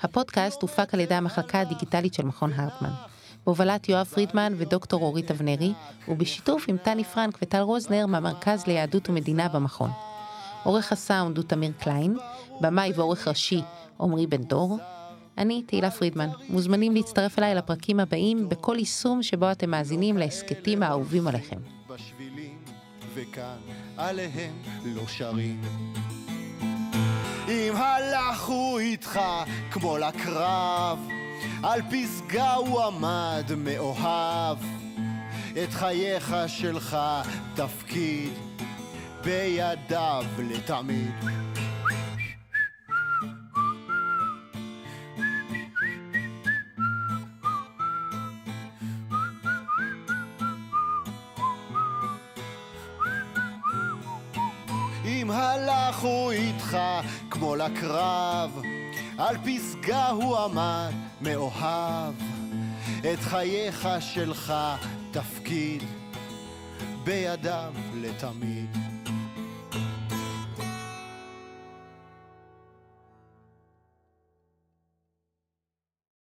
הפודקאסט 0.01 0.61
הופק 0.61 0.93
על 0.93 0.99
ידי 0.99 1.15
המחלקה 1.15 1.61
הדיגיטלית 1.61 2.13
של 2.13 2.25
מכון 2.25 2.53
הרטמן, 2.53 2.93
בהובלת 3.49 3.89
יואב 3.89 4.05
פרידמן 4.05 4.53
ודוקטור 4.57 5.01
אורית 5.01 5.31
אבנרי, 5.31 5.73
ובשיתוף 6.07 6.65
עם 6.67 6.77
טלי 6.77 7.03
פרנק 7.03 7.37
וטל 7.41 7.57
רוזנר 7.57 8.05
מהמרכז 8.05 8.67
ליהדות 8.67 9.09
ומדינה 9.09 9.47
במכון. 9.49 9.89
עורך 10.63 10.91
הסאונד 10.91 11.37
הוא 11.37 11.45
תמיר 11.45 11.71
קליין, 11.79 12.17
במאי 12.61 12.91
ועורך 12.95 13.27
ראשי 13.27 13.61
עמרי 13.99 14.27
בן 14.27 14.43
דור. 14.43 14.77
אני 15.37 15.63
תהילה 15.63 15.91
פרידמן, 15.91 16.29
מוזמנים 16.49 16.95
להצטרף 16.95 17.39
אליי 17.39 17.55
לפרקים 17.55 17.99
הבאים 17.99 18.49
בכל 18.49 18.75
יישום 18.79 19.23
שבו 19.23 19.51
אתם 19.51 19.69
מאזינים 19.69 20.17
להסכתים 20.17 20.83
האהובים 20.83 21.27
עליכם. 21.27 21.57
וכאן 23.13 23.57
עליהם 23.97 24.53
לא 24.85 25.07
שרים. 25.07 25.61
אם 27.47 27.73
הלכו 27.75 28.79
איתך 28.79 29.19
כמו 29.71 29.97
לקרב, 29.97 30.99
על 31.63 31.81
פסגה 31.81 32.53
הוא 32.53 32.83
עמד 32.83 33.51
מאוהב. 33.57 34.57
את 35.63 35.73
חייך 35.73 36.35
שלך 36.47 36.97
תפקיד 37.55 38.33
בידיו 39.23 40.25
לתמיד. 40.37 41.15
אם 55.05 55.31
הלכו 55.31 56.31
איתך 56.31 56.77
כמו 57.29 57.55
לקרב, 57.55 58.61
על 59.19 59.37
פסגה 59.37 60.09
הוא 60.09 60.37
עמד 60.37 60.91
מאוהב. 61.21 62.13
את 63.13 63.19
חייך 63.19 63.87
שלך 63.99 64.53
תפקיד 65.11 65.83
בידיו 67.03 67.73
לתמיד. 67.95 68.88